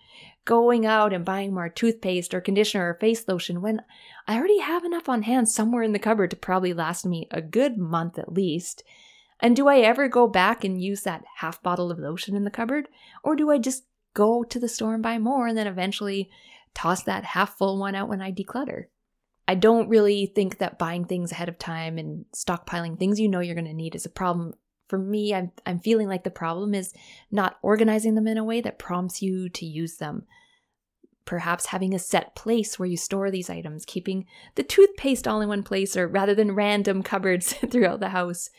Going 0.45 0.85
out 0.85 1.13
and 1.13 1.25
buying 1.25 1.55
more 1.55 1.69
toothpaste 1.69 2.35
or 2.35 2.41
conditioner 2.41 2.91
or 2.91 2.95
face 2.95 3.27
lotion 3.29 3.63
when 3.63 3.83
I 4.27 4.37
already 4.37 4.59
have 4.59 4.85
enough 4.85 5.09
on 5.09 5.23
hand 5.23 5.49
somewhere 5.49 5.83
in 5.83 5.93
the 5.93 5.99
cupboard 5.99 6.31
to 6.31 6.37
probably 6.37 6.75
last 6.75 7.07
me 7.07 7.29
a 7.31 7.41
good 7.41 7.79
month 7.79 8.19
at 8.19 8.33
least. 8.33 8.83
And 9.41 9.55
do 9.55 9.69
I 9.69 9.79
ever 9.79 10.09
go 10.09 10.27
back 10.27 10.65
and 10.65 10.83
use 10.83 11.03
that 11.03 11.25
half 11.37 11.63
bottle 11.63 11.91
of 11.91 11.99
lotion 11.99 12.35
in 12.35 12.45
the 12.45 12.51
cupboard? 12.51 12.89
Or 13.23 13.37
do 13.37 13.51
I 13.51 13.59
just 13.59 13.85
go 14.13 14.43
to 14.45 14.59
the 14.59 14.69
store 14.69 14.95
and 14.95 15.03
buy 15.03 15.19
more 15.19 15.47
and 15.47 15.57
then 15.57 15.67
eventually 15.67 16.31
toss 16.75 17.03
that 17.05 17.25
half 17.25 17.57
full 17.57 17.79
one 17.79 17.95
out 17.95 18.09
when 18.09 18.23
I 18.23 18.33
declutter? 18.33 18.85
I 19.47 19.55
don't 19.55 19.89
really 19.89 20.27
think 20.27 20.59
that 20.59 20.79
buying 20.79 21.05
things 21.05 21.31
ahead 21.31 21.49
of 21.49 21.59
time 21.59 21.99
and 21.99 22.25
stockpiling 22.35 22.99
things 22.99 23.21
you 23.21 23.29
know 23.29 23.41
you're 23.41 23.55
going 23.55 23.67
to 23.67 23.75
need 23.75 23.95
is 23.95 24.07
a 24.07 24.11
problem 24.11 24.55
for 24.89 24.99
me, 24.99 25.35
I'm, 25.35 25.51
I'm 25.65 25.79
feeling 25.79 26.09
like 26.09 26.25
the 26.25 26.31
problem 26.31 26.75
is 26.75 26.93
not 27.31 27.59
organizing 27.63 28.15
them 28.15 28.27
in 28.27 28.39
a 28.39 28.45
way 28.45 28.61
that 28.61 28.79
prompts 28.79 29.23
you 29.23 29.49
to 29.49 29.65
use 29.65 29.97
them. 29.97 30.25
Perhaps 31.25 31.67
having 31.67 31.95
a 31.95 31.99
set 31.99 32.35
place 32.35 32.79
where 32.79 32.89
you 32.89 32.99
store 32.99 33.31
these 33.31 33.49
items, 33.49 33.87
keeping 33.87 34.27
the 34.57 34.63
toothpaste 34.63 35.27
all 35.27 35.41
in 35.41 35.49
one 35.49 35.63
place, 35.63 35.97
or 35.97 36.07
rather 36.07 36.35
than 36.35 36.55
random 36.55 37.03
cupboards 37.03 37.53
throughout 37.71 38.01
the 38.01 38.11
house. 38.11 38.51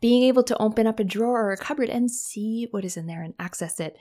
Being 0.00 0.24
able 0.24 0.42
to 0.44 0.58
open 0.60 0.88
up 0.88 0.98
a 0.98 1.04
drawer 1.04 1.46
or 1.46 1.52
a 1.52 1.56
cupboard 1.56 1.88
and 1.88 2.10
see 2.10 2.66
what 2.72 2.84
is 2.84 2.96
in 2.96 3.06
there 3.06 3.22
and 3.22 3.34
access 3.38 3.78
it. 3.78 3.96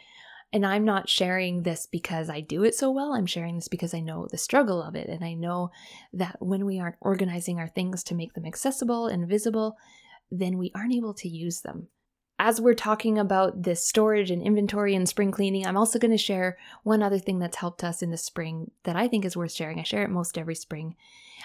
And 0.51 0.65
I'm 0.65 0.83
not 0.83 1.07
sharing 1.07 1.61
this 1.61 1.85
because 1.85 2.27
I 2.27 2.41
do 2.41 2.63
it 2.63 2.73
so 2.73 2.89
well. 2.89 3.13
I'm 3.13 3.27
sharing 3.27 3.55
this 3.55 3.67
because 3.67 3.93
I 3.93 3.99
know 3.99 4.27
the 4.29 4.37
struggle 4.37 4.81
of 4.81 4.95
it. 4.95 5.07
And 5.07 5.23
I 5.23 5.33
know 5.33 5.69
that 6.11 6.37
when 6.39 6.65
we 6.65 6.79
aren't 6.79 6.97
organizing 6.99 7.59
our 7.59 7.69
things 7.69 8.03
to 8.05 8.15
make 8.15 8.33
them 8.33 8.45
accessible 8.45 9.05
and 9.05 9.29
visible, 9.29 9.77
then 10.31 10.57
we 10.57 10.71
aren't 10.73 10.93
able 10.93 11.13
to 11.15 11.29
use 11.29 11.61
them. 11.61 11.87
As 12.39 12.59
we're 12.59 12.73
talking 12.73 13.19
about 13.19 13.63
this 13.63 13.85
storage 13.85 14.31
and 14.31 14.41
inventory 14.41 14.95
and 14.95 15.07
spring 15.07 15.29
cleaning, 15.29 15.67
I'm 15.67 15.77
also 15.77 15.99
going 15.99 16.11
to 16.11 16.17
share 16.17 16.57
one 16.83 17.03
other 17.03 17.19
thing 17.19 17.37
that's 17.37 17.57
helped 17.57 17.83
us 17.83 18.01
in 18.01 18.09
the 18.09 18.17
spring 18.17 18.71
that 18.83 18.95
I 18.95 19.07
think 19.07 19.25
is 19.25 19.37
worth 19.37 19.51
sharing. 19.51 19.79
I 19.79 19.83
share 19.83 20.03
it 20.03 20.09
most 20.09 20.37
every 20.37 20.55
spring, 20.55 20.95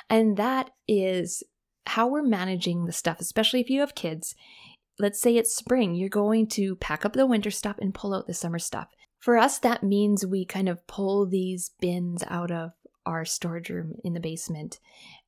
and 0.09 0.38
that 0.38 0.71
is 0.88 1.43
how 1.87 2.09
we're 2.09 2.23
managing 2.23 2.87
the 2.87 2.93
stuff, 2.93 3.21
especially 3.21 3.61
if 3.61 3.69
you 3.69 3.81
have 3.81 3.95
kids. 3.95 4.35
Let's 4.99 5.21
say 5.21 5.37
it's 5.37 5.55
spring, 5.55 5.95
you're 5.95 6.09
going 6.09 6.47
to 6.49 6.76
pack 6.76 7.05
up 7.05 7.12
the 7.12 7.26
winter 7.26 7.50
stuff 7.50 7.76
and 7.78 7.93
pull 7.93 8.14
out 8.14 8.26
the 8.26 8.33
summer 8.33 8.59
stuff. 8.59 8.88
For 9.19 9.37
us, 9.37 9.59
that 9.59 9.83
means 9.83 10.25
we 10.25 10.45
kind 10.45 10.69
of 10.69 10.87
pull 10.87 11.26
these 11.26 11.73
bins 11.81 12.25
out 12.28 12.50
of 12.50 12.71
our 13.06 13.25
storage 13.25 13.70
room 13.70 13.94
in 14.04 14.12
the 14.12 14.20
basement 14.20 14.78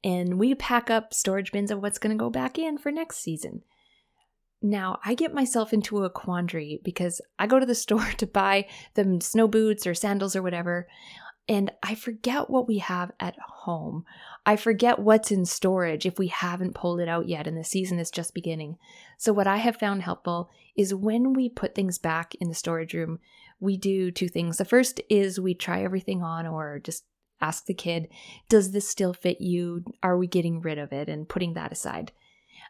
and 0.04 0.38
we 0.38 0.54
pack 0.54 0.90
up 0.90 1.14
storage 1.14 1.52
bins 1.52 1.70
of 1.70 1.80
what's 1.80 1.98
going 1.98 2.16
to 2.16 2.20
go 2.20 2.30
back 2.30 2.58
in 2.58 2.78
for 2.78 2.92
next 2.92 3.18
season. 3.18 3.62
Now, 4.60 4.98
I 5.04 5.14
get 5.14 5.34
myself 5.34 5.72
into 5.72 6.04
a 6.04 6.10
quandary 6.10 6.80
because 6.82 7.20
I 7.38 7.46
go 7.46 7.60
to 7.60 7.66
the 7.66 7.74
store 7.76 8.10
to 8.18 8.26
buy 8.26 8.66
them 8.94 9.20
snow 9.20 9.48
boots 9.48 9.86
or 9.86 9.94
sandals 9.94 10.34
or 10.34 10.42
whatever, 10.42 10.88
and 11.48 11.72
I 11.82 11.94
forget 11.94 12.50
what 12.50 12.68
we 12.68 12.78
have 12.78 13.10
at 13.18 13.38
home. 13.38 14.04
I 14.44 14.56
forget 14.56 14.98
what's 14.98 15.30
in 15.30 15.46
storage 15.46 16.04
if 16.04 16.18
we 16.18 16.26
haven't 16.26 16.74
pulled 16.74 17.00
it 17.00 17.08
out 17.08 17.26
yet 17.26 17.46
and 17.46 17.56
the 17.56 17.64
season 17.64 17.98
is 17.98 18.10
just 18.10 18.34
beginning. 18.34 18.76
So, 19.16 19.32
what 19.32 19.46
I 19.46 19.56
have 19.56 19.76
found 19.76 20.02
helpful 20.02 20.50
is 20.76 20.94
when 20.94 21.32
we 21.32 21.48
put 21.48 21.74
things 21.74 21.98
back 21.98 22.34
in 22.34 22.48
the 22.48 22.54
storage 22.54 22.92
room, 22.92 23.18
we 23.60 23.76
do 23.76 24.10
two 24.10 24.28
things. 24.28 24.58
The 24.58 24.64
first 24.64 25.00
is 25.08 25.40
we 25.40 25.54
try 25.54 25.82
everything 25.82 26.22
on 26.22 26.46
or 26.46 26.80
just 26.80 27.04
ask 27.40 27.66
the 27.66 27.74
kid, 27.74 28.08
does 28.48 28.72
this 28.72 28.88
still 28.88 29.12
fit 29.12 29.40
you? 29.40 29.84
Are 30.02 30.16
we 30.16 30.26
getting 30.26 30.60
rid 30.60 30.78
of 30.78 30.92
it 30.92 31.08
and 31.08 31.28
putting 31.28 31.54
that 31.54 31.72
aside? 31.72 32.12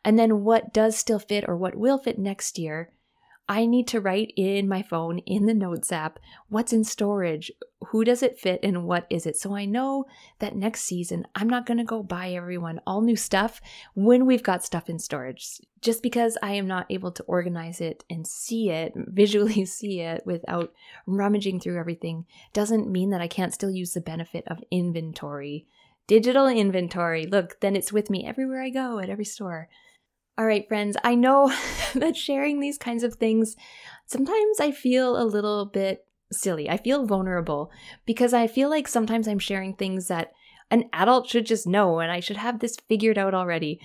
And 0.04 0.18
then 0.18 0.44
what 0.44 0.72
does 0.72 0.96
still 0.96 1.18
fit 1.18 1.44
or 1.48 1.56
what 1.56 1.74
will 1.74 1.98
fit 1.98 2.18
next 2.18 2.58
year? 2.58 2.90
I 3.48 3.64
need 3.64 3.88
to 3.88 4.00
write 4.00 4.34
in 4.36 4.68
my 4.68 4.82
phone 4.82 5.20
in 5.20 5.46
the 5.46 5.54
Notes 5.54 5.90
app 5.90 6.18
what's 6.50 6.72
in 6.72 6.84
storage, 6.84 7.50
who 7.86 8.04
does 8.04 8.22
it 8.22 8.38
fit, 8.38 8.60
and 8.62 8.84
what 8.84 9.06
is 9.08 9.24
it. 9.24 9.36
So 9.38 9.56
I 9.56 9.64
know 9.64 10.04
that 10.38 10.54
next 10.54 10.82
season 10.82 11.26
I'm 11.34 11.48
not 11.48 11.64
going 11.64 11.78
to 11.78 11.84
go 11.84 12.02
buy 12.02 12.32
everyone 12.32 12.80
all 12.86 13.00
new 13.00 13.16
stuff 13.16 13.62
when 13.94 14.26
we've 14.26 14.42
got 14.42 14.64
stuff 14.64 14.90
in 14.90 14.98
storage. 14.98 15.62
Just 15.80 16.02
because 16.02 16.36
I 16.42 16.52
am 16.52 16.66
not 16.66 16.86
able 16.90 17.10
to 17.12 17.22
organize 17.22 17.80
it 17.80 18.04
and 18.10 18.26
see 18.26 18.68
it, 18.68 18.92
visually 18.96 19.64
see 19.64 20.00
it 20.00 20.26
without 20.26 20.74
rummaging 21.06 21.60
through 21.60 21.78
everything, 21.78 22.26
doesn't 22.52 22.90
mean 22.90 23.10
that 23.10 23.22
I 23.22 23.28
can't 23.28 23.54
still 23.54 23.70
use 23.70 23.94
the 23.94 24.00
benefit 24.02 24.44
of 24.46 24.62
inventory. 24.70 25.66
Digital 26.06 26.48
inventory. 26.48 27.26
Look, 27.26 27.60
then 27.60 27.76
it's 27.76 27.92
with 27.92 28.10
me 28.10 28.26
everywhere 28.26 28.62
I 28.62 28.70
go 28.70 28.98
at 28.98 29.10
every 29.10 29.24
store. 29.24 29.68
All 30.38 30.46
right, 30.46 30.66
friends, 30.68 30.96
I 31.02 31.16
know 31.16 31.52
that 31.94 32.16
sharing 32.16 32.60
these 32.60 32.78
kinds 32.78 33.02
of 33.02 33.14
things, 33.14 33.56
sometimes 34.06 34.60
I 34.60 34.70
feel 34.70 35.20
a 35.20 35.26
little 35.26 35.66
bit 35.66 36.06
silly. 36.30 36.70
I 36.70 36.76
feel 36.76 37.06
vulnerable 37.06 37.72
because 38.06 38.32
I 38.32 38.46
feel 38.46 38.70
like 38.70 38.86
sometimes 38.86 39.26
I'm 39.26 39.40
sharing 39.40 39.74
things 39.74 40.06
that 40.06 40.30
an 40.70 40.84
adult 40.92 41.28
should 41.28 41.46
just 41.46 41.66
know 41.66 41.98
and 41.98 42.12
I 42.12 42.20
should 42.20 42.36
have 42.36 42.60
this 42.60 42.76
figured 42.88 43.18
out 43.18 43.34
already. 43.34 43.80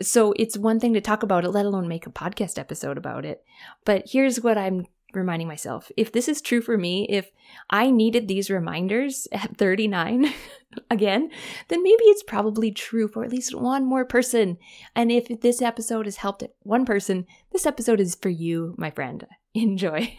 So 0.00 0.32
it's 0.36 0.56
one 0.56 0.78
thing 0.78 0.94
to 0.94 1.00
talk 1.00 1.24
about 1.24 1.44
it, 1.44 1.50
let 1.50 1.66
alone 1.66 1.88
make 1.88 2.06
a 2.06 2.10
podcast 2.10 2.56
episode 2.58 2.98
about 2.98 3.24
it. 3.24 3.42
But 3.84 4.04
here's 4.12 4.40
what 4.40 4.58
I'm 4.58 4.86
reminding 5.16 5.48
myself 5.48 5.90
if 5.96 6.12
this 6.12 6.28
is 6.28 6.40
true 6.40 6.60
for 6.60 6.76
me, 6.76 7.06
if 7.08 7.30
I 7.70 7.90
needed 7.90 8.28
these 8.28 8.50
reminders 8.50 9.26
at 9.32 9.56
39 9.56 10.32
again, 10.90 11.30
then 11.68 11.82
maybe 11.82 12.04
it's 12.04 12.22
probably 12.22 12.70
true 12.70 13.08
for 13.08 13.24
at 13.24 13.30
least 13.30 13.54
one 13.54 13.84
more 13.84 14.04
person. 14.04 14.58
And 14.94 15.10
if 15.10 15.40
this 15.40 15.62
episode 15.62 16.06
has 16.06 16.16
helped 16.16 16.44
one 16.60 16.84
person, 16.84 17.26
this 17.52 17.66
episode 17.66 18.00
is 18.00 18.14
for 18.14 18.28
you, 18.28 18.74
my 18.76 18.90
friend. 18.90 19.26
Enjoy. 19.54 20.14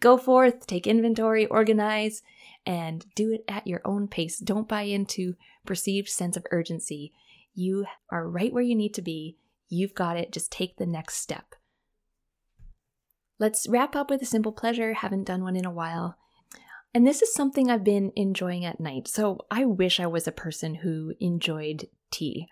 Go 0.00 0.18
forth, 0.18 0.66
take 0.66 0.86
inventory, 0.86 1.46
organize, 1.46 2.22
and 2.66 3.06
do 3.14 3.32
it 3.32 3.44
at 3.48 3.66
your 3.66 3.80
own 3.84 4.08
pace. 4.08 4.38
Don't 4.38 4.68
buy 4.68 4.82
into 4.82 5.36
perceived 5.64 6.08
sense 6.08 6.36
of 6.36 6.46
urgency. 6.50 7.12
You 7.54 7.86
are 8.10 8.28
right 8.28 8.52
where 8.52 8.62
you 8.62 8.74
need 8.74 8.92
to 8.94 9.02
be. 9.02 9.38
You've 9.70 9.94
got 9.94 10.18
it. 10.18 10.32
Just 10.32 10.52
take 10.52 10.76
the 10.76 10.86
next 10.86 11.16
step. 11.16 11.54
Let's 13.38 13.68
wrap 13.68 13.94
up 13.94 14.10
with 14.10 14.22
a 14.22 14.26
simple 14.26 14.52
pleasure. 14.52 14.94
Haven't 14.94 15.24
done 15.24 15.42
one 15.42 15.56
in 15.56 15.64
a 15.64 15.70
while. 15.70 16.16
And 16.94 17.06
this 17.06 17.22
is 17.22 17.32
something 17.32 17.70
I've 17.70 17.84
been 17.84 18.12
enjoying 18.16 18.64
at 18.64 18.80
night. 18.80 19.08
So 19.08 19.46
I 19.50 19.64
wish 19.64 20.00
I 20.00 20.06
was 20.06 20.26
a 20.26 20.32
person 20.32 20.76
who 20.76 21.14
enjoyed 21.20 21.88
tea. 22.10 22.48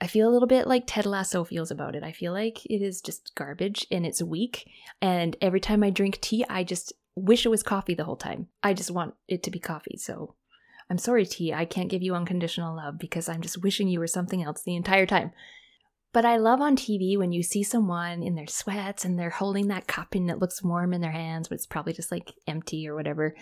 I 0.00 0.06
feel 0.06 0.28
a 0.28 0.32
little 0.32 0.48
bit 0.48 0.66
like 0.66 0.84
Ted 0.86 1.04
Lasso 1.04 1.44
feels 1.44 1.70
about 1.70 1.94
it. 1.94 2.02
I 2.02 2.12
feel 2.12 2.32
like 2.32 2.64
it 2.66 2.80
is 2.80 3.02
just 3.02 3.34
garbage 3.34 3.86
and 3.90 4.06
it's 4.06 4.22
weak. 4.22 4.66
And 5.02 5.36
every 5.42 5.60
time 5.60 5.82
I 5.82 5.90
drink 5.90 6.20
tea, 6.20 6.44
I 6.48 6.64
just 6.64 6.94
wish 7.14 7.44
it 7.44 7.50
was 7.50 7.62
coffee 7.62 7.94
the 7.94 8.04
whole 8.04 8.16
time. 8.16 8.48
I 8.62 8.72
just 8.72 8.90
want 8.90 9.14
it 9.28 9.42
to 9.42 9.50
be 9.50 9.58
coffee. 9.58 9.98
So 9.98 10.36
I'm 10.88 10.96
sorry, 10.96 11.26
tea, 11.26 11.52
I 11.52 11.66
can't 11.66 11.90
give 11.90 12.02
you 12.02 12.14
unconditional 12.14 12.74
love 12.74 12.98
because 12.98 13.28
I'm 13.28 13.42
just 13.42 13.62
wishing 13.62 13.88
you 13.88 14.00
were 14.00 14.06
something 14.06 14.42
else 14.42 14.62
the 14.62 14.76
entire 14.76 15.06
time. 15.06 15.32
But 16.12 16.24
I 16.24 16.38
love 16.38 16.60
on 16.60 16.74
TV 16.74 17.16
when 17.16 17.30
you 17.30 17.42
see 17.42 17.62
someone 17.62 18.22
in 18.22 18.34
their 18.34 18.48
sweats 18.48 19.04
and 19.04 19.16
they're 19.16 19.30
holding 19.30 19.68
that 19.68 19.86
cup 19.86 20.14
and 20.14 20.28
it 20.28 20.38
looks 20.38 20.62
warm 20.62 20.92
in 20.92 21.00
their 21.00 21.12
hands, 21.12 21.48
but 21.48 21.54
it's 21.54 21.66
probably 21.66 21.92
just 21.92 22.10
like 22.10 22.32
empty 22.48 22.88
or 22.88 22.96
whatever. 22.96 23.36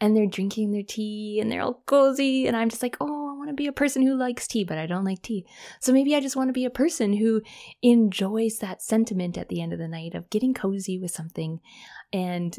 And 0.00 0.16
they're 0.16 0.26
drinking 0.26 0.72
their 0.72 0.82
tea 0.82 1.40
and 1.40 1.52
they're 1.52 1.60
all 1.60 1.82
cozy. 1.84 2.46
And 2.46 2.56
I'm 2.56 2.70
just 2.70 2.82
like, 2.82 2.96
oh, 3.00 3.30
I 3.30 3.36
want 3.36 3.50
to 3.50 3.54
be 3.54 3.66
a 3.66 3.72
person 3.72 4.00
who 4.00 4.16
likes 4.16 4.48
tea, 4.48 4.64
but 4.64 4.78
I 4.78 4.86
don't 4.86 5.04
like 5.04 5.20
tea. 5.20 5.46
So 5.80 5.92
maybe 5.92 6.16
I 6.16 6.20
just 6.20 6.36
want 6.36 6.48
to 6.48 6.54
be 6.54 6.64
a 6.64 6.70
person 6.70 7.12
who 7.12 7.42
enjoys 7.82 8.58
that 8.58 8.80
sentiment 8.80 9.36
at 9.36 9.48
the 9.48 9.60
end 9.60 9.74
of 9.74 9.78
the 9.78 9.88
night 9.88 10.14
of 10.14 10.30
getting 10.30 10.54
cozy 10.54 10.98
with 10.98 11.10
something. 11.10 11.60
And 12.14 12.58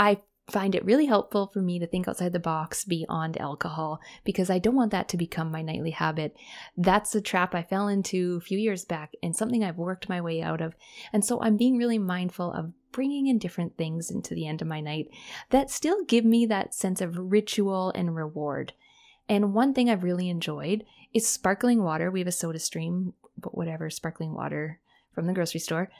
I 0.00 0.20
find 0.48 0.76
it 0.76 0.84
really 0.84 1.06
helpful 1.06 1.48
for 1.48 1.60
me 1.60 1.78
to 1.78 1.86
think 1.86 2.06
outside 2.06 2.32
the 2.32 2.38
box 2.38 2.84
beyond 2.84 3.36
alcohol 3.40 4.00
because 4.24 4.48
I 4.48 4.58
don't 4.60 4.76
want 4.76 4.92
that 4.92 5.08
to 5.08 5.16
become 5.16 5.50
my 5.50 5.60
nightly 5.60 5.90
habit. 5.90 6.36
That's 6.76 7.14
a 7.14 7.20
trap 7.20 7.54
I 7.54 7.62
fell 7.62 7.88
into 7.88 8.36
a 8.36 8.40
few 8.40 8.58
years 8.58 8.84
back 8.84 9.14
and 9.22 9.34
something 9.34 9.64
I've 9.64 9.78
worked 9.78 10.08
my 10.08 10.20
way 10.20 10.42
out 10.42 10.60
of. 10.60 10.76
And 11.12 11.24
so 11.24 11.40
I'm 11.42 11.56
being 11.56 11.76
really 11.76 11.98
mindful 11.98 12.52
of 12.52 12.72
bringing 12.92 13.26
in 13.26 13.38
different 13.38 13.76
things 13.76 14.10
into 14.10 14.34
the 14.34 14.46
end 14.46 14.62
of 14.62 14.68
my 14.68 14.80
night 14.80 15.10
that 15.50 15.70
still 15.70 16.04
give 16.04 16.24
me 16.24 16.46
that 16.46 16.74
sense 16.74 17.00
of 17.00 17.32
ritual 17.32 17.90
and 17.94 18.14
reward. 18.14 18.72
And 19.28 19.52
one 19.52 19.74
thing 19.74 19.90
I've 19.90 20.04
really 20.04 20.30
enjoyed 20.30 20.84
is 21.12 21.26
sparkling 21.26 21.82
water. 21.82 22.10
We 22.10 22.20
have 22.20 22.28
a 22.28 22.32
soda 22.32 22.60
stream, 22.60 23.14
but 23.36 23.56
whatever, 23.56 23.90
sparkling 23.90 24.32
water 24.32 24.78
from 25.12 25.26
the 25.26 25.32
grocery 25.32 25.60
store, 25.60 25.90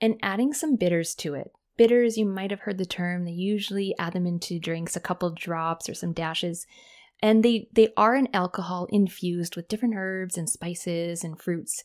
and 0.00 0.18
adding 0.22 0.52
some 0.52 0.76
bitters 0.76 1.14
to 1.14 1.34
it. 1.34 1.52
Bitters, 1.76 2.16
you 2.16 2.24
might 2.24 2.50
have 2.50 2.60
heard 2.60 2.78
the 2.78 2.86
term. 2.86 3.24
They 3.24 3.32
usually 3.32 3.94
add 3.98 4.12
them 4.12 4.26
into 4.26 4.58
drinks, 4.58 4.94
a 4.96 5.00
couple 5.00 5.30
drops 5.30 5.88
or 5.88 5.94
some 5.94 6.12
dashes 6.12 6.66
and 7.22 7.42
they 7.42 7.68
they 7.72 7.92
are 7.96 8.14
an 8.14 8.28
alcohol 8.34 8.86
infused 8.90 9.56
with 9.56 9.68
different 9.68 9.94
herbs 9.96 10.36
and 10.36 10.48
spices 10.48 11.24
and 11.24 11.40
fruits. 11.40 11.82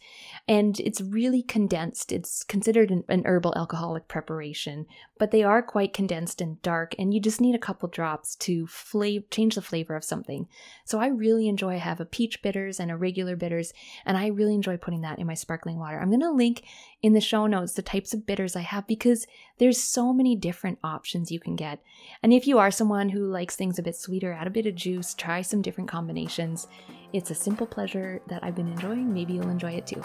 And 0.48 0.79
it's 0.79 1.01
really 1.01 1.41
condensed. 1.41 2.12
It's 2.12 2.43
considered 2.43 2.91
an, 2.91 3.03
an, 3.07 3.24
herbal 3.25 3.53
alcoholic 3.55 4.07
preparation 4.07 4.86
but 5.19 5.31
they 5.31 5.43
are 5.43 5.62
quite 5.62 5.93
condensed 5.93 6.41
and 6.41 6.59
dark 6.62 6.95
and 6.98 7.13
you 7.13 7.19
just 7.19 7.41
need 7.41 7.53
a 7.53 7.59
couple 7.59 7.89
drops 7.89 8.36
to 8.38 8.65
flavor 8.65 9.25
change 9.29 9.55
the 9.55 9.62
flavor 9.62 9.95
of 9.95 10.03
something. 10.03 10.48
So 10.86 11.00
i 11.00 11.07
really 11.07 11.48
enjoy 11.48 11.69
I 11.69 11.77
have 11.77 12.00
a 12.00 12.05
peach 12.05 12.41
bitters 12.41 12.79
and 12.79 12.89
a 12.89 12.95
regular 12.95 13.36
bitters 13.36 13.74
and 14.05 14.17
i 14.17 14.27
really 14.27 14.55
enjoy 14.55 14.77
putting 14.77 15.01
that 15.01 15.19
in 15.19 15.27
my 15.27 15.33
sparkling 15.36 15.77
water. 15.77 16.00
I'm 16.00 16.09
going 16.09 16.21
to 16.21 16.31
link 16.31 16.63
in 17.01 17.13
the 17.13 17.21
show 17.21 17.45
notes 17.45 17.74
the 17.74 17.81
types 17.81 18.13
of 18.13 18.25
bitters 18.25 18.55
i 18.55 18.62
have 18.62 18.88
because 18.88 19.27
there's 19.59 19.81
so 19.81 20.13
many 20.13 20.36
different 20.36 20.79
options 20.83 21.31
you 21.31 21.39
can 21.39 21.57
get. 21.57 21.81
And 22.24 22.31
if 22.31 22.48
you 22.48 22.57
are 22.57 22.71
someone 22.71 23.09
who 23.09 23.25
likes 23.25 23.57
things 23.57 23.77
a 23.77 23.83
bit 23.83 23.98
sweeter 23.98 24.31
add 24.31 24.48
a 24.48 24.51
bit 24.51 24.65
of 24.65 24.75
juice 24.75 25.13
try 25.29 25.43
some 25.43 25.62
different 25.62 25.88
combinations. 25.88 26.67
It's 27.13 27.29
a 27.29 27.36
simple 27.36 27.67
pleasure 27.67 28.19
that 28.29 28.43
I've 28.43 28.55
been 28.55 28.67
enjoying. 28.67 29.13
Maybe 29.13 29.33
you'll 29.33 29.51
enjoy 29.51 29.74
it 29.74 29.86
too. 29.86 30.01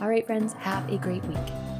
All 0.00 0.08
right, 0.08 0.24
friends, 0.24 0.52
have 0.52 0.88
a 0.92 0.96
great 0.96 1.24
week. 1.24 1.79